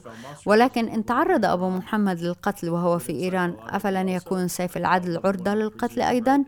ولكن 0.46 0.88
إن 0.88 1.04
تعرض 1.04 1.44
أبو 1.44 1.70
محمد 1.70 2.20
للقتل 2.20 2.70
وهو 2.70 2.98
في 2.98 3.12
إيران 3.12 3.56
أفلن 3.68 4.09
يكون 4.09 4.48
سيف 4.48 4.76
العدل 4.76 5.20
عرضة 5.24 5.54
للقتل 5.54 6.00
أيضا؟ 6.00 6.44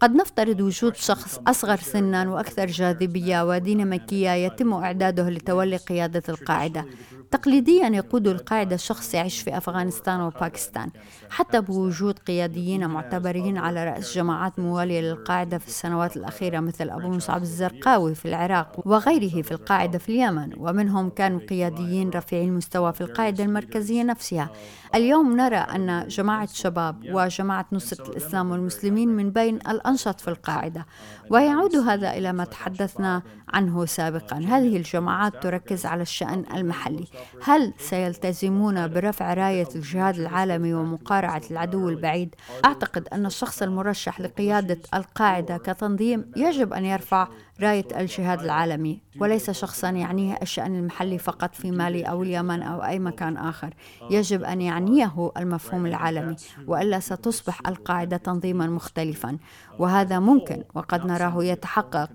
قد 0.00 0.14
نفترض 0.14 0.60
وجود 0.60 0.96
شخص 0.96 1.40
أصغر 1.46 1.76
سنا 1.76 2.30
وأكثر 2.30 2.66
جاذبية 2.66 3.48
وديناميكية 3.48 4.30
يتم 4.30 4.72
إعداده 4.72 5.30
لتولي 5.30 5.76
قيادة 5.76 6.22
القاعدة. 6.28 6.84
تقليديا 7.30 7.88
يقود 7.88 8.28
القاعدة 8.28 8.76
شخص 8.76 9.14
يعيش 9.14 9.40
في 9.40 9.56
أفغانستان 9.56 10.20
وباكستان. 10.20 10.90
حتى 11.30 11.60
بوجود 11.60 12.18
قياديين 12.18 12.87
معتبرين 12.88 13.58
على 13.58 13.84
رأس 13.84 14.14
جماعات 14.14 14.58
موالية 14.58 15.00
للقاعدة 15.00 15.58
في 15.58 15.68
السنوات 15.68 16.16
الأخيرة 16.16 16.60
مثل 16.60 16.90
أبو 16.90 17.08
مصعب 17.08 17.42
الزرقاوي 17.42 18.14
في 18.14 18.28
العراق 18.28 18.80
وغيره 18.84 19.42
في 19.42 19.52
القاعدة 19.52 19.98
في 19.98 20.08
اليمن. 20.08 20.52
ومنهم 20.56 21.10
كانوا 21.10 21.40
قياديين 21.40 22.10
رفيعي 22.10 22.44
المستوى 22.44 22.92
في 22.92 23.00
القاعدة 23.00 23.44
المركزية 23.44 24.02
نفسها. 24.02 24.50
اليوم 24.94 25.36
نرى 25.36 25.56
أن 25.56 26.08
جماعة 26.08 26.48
شباب 26.52 27.04
وجماعة 27.10 27.66
نصرة 27.72 28.08
الإسلام 28.08 28.50
والمسلمين 28.50 29.08
من 29.08 29.30
بين 29.30 29.54
الأنشط 29.56 30.20
في 30.20 30.28
القاعدة 30.28 30.86
ويعود 31.30 31.76
هذا 31.76 32.10
إلى 32.10 32.32
ما 32.32 32.44
تحدثنا 32.44 33.22
عنه 33.48 33.86
سابقا 33.86 34.36
هذه 34.36 34.76
الجماعات 34.76 35.42
تركز 35.42 35.86
على 35.86 36.02
الشأن 36.02 36.44
المحلي 36.54 37.04
هل 37.42 37.72
سيلتزمون 37.78 38.88
برفع 38.88 39.34
راية 39.34 39.68
الجهاد 39.74 40.18
العالمي 40.18 40.74
ومقارعة 40.74 41.42
العدو 41.50 41.88
البعيد؟ 41.88 42.34
أعتقد 42.64 43.08
أن 43.12 43.26
الشخص 43.26 43.62
المرشح 43.62 44.20
لقيادة 44.20 44.78
القاعدة 44.94 45.56
كتنظيم 45.56 46.32
يجب 46.36 46.72
أن 46.72 46.84
يرفع 46.84 47.28
راية 47.60 47.86
الجهاد 47.96 48.40
العالمي 48.40 49.00
وليس 49.20 49.50
شخصا 49.50 49.90
يعنيه 49.90 50.38
الشأن 50.42 50.76
المحلي 50.76 51.18
فقط 51.18 51.54
في 51.54 51.70
مالي 51.70 52.02
أو 52.02 52.22
اليمن 52.22 52.62
أو 52.62 52.84
أي 52.84 52.98
مكان 52.98 53.36
آخر. 53.36 53.74
يجب 54.10 54.42
أن 54.44 54.60
يعنيه 54.60 55.32
المفهوم 55.36 55.86
العالمي 55.86 56.36
وإلا 56.66 57.00
ستصبح 57.00 57.68
القاعدة 57.68 58.16
تنظيما 58.16 58.66
مختلفا. 58.66 59.38
وهذا 59.78 60.18
ممكن 60.18 60.64
وقد 60.74 61.06
نراه 61.06 61.44
يتحقق. 61.44 62.10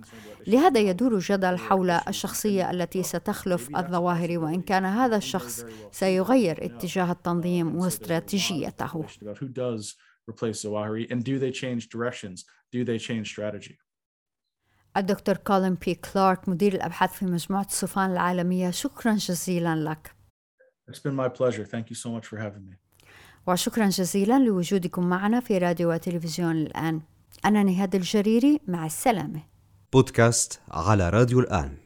لهذا 0.47 0.79
يدور 0.79 1.19
جدل 1.19 1.57
حول 1.57 1.89
الشخصية 1.89 2.71
التي 2.71 3.03
ستخلف 3.03 3.75
الظواهر 3.77 4.39
وإن 4.39 4.61
كان 4.61 4.85
هذا 4.85 5.15
الشخص 5.17 5.65
سيغير 5.91 6.65
اتجاه 6.65 7.11
التنظيم 7.11 7.75
واستراتيجيته. 7.75 9.05
الدكتور 14.97 15.37
كولين 15.37 15.73
بي 15.73 15.95
كلارك 15.95 16.49
مدير 16.49 16.73
الأبحاث 16.73 17.13
في 17.13 17.25
مجموعة 17.25 17.65
الصفان 17.65 18.11
العالمية 18.11 18.71
شكرا 18.71 19.13
جزيلا 19.13 19.75
لك. 19.75 20.15
It's 20.91 20.99
been 20.99 21.15
my 21.15 21.29
pleasure. 21.29 21.65
Thank 21.65 21.89
you 21.89 21.95
so 21.95 22.09
much 22.09 22.25
for 22.27 22.37
having 22.37 22.69
me. 22.69 22.75
وشكرا 23.47 23.89
جزيلا 23.89 24.39
لوجودكم 24.39 25.09
معنا 25.09 25.39
في 25.39 25.57
راديو 25.57 25.91
وتلفزيون 25.91 26.55
الآن. 26.55 27.01
أنا 27.45 27.63
نهاد 27.63 27.95
الجريري 27.95 28.59
مع 28.67 28.85
السلامة. 28.85 29.41
بودكاست 29.93 30.59
على 30.71 31.09
راديو 31.09 31.39
الآن 31.39 31.77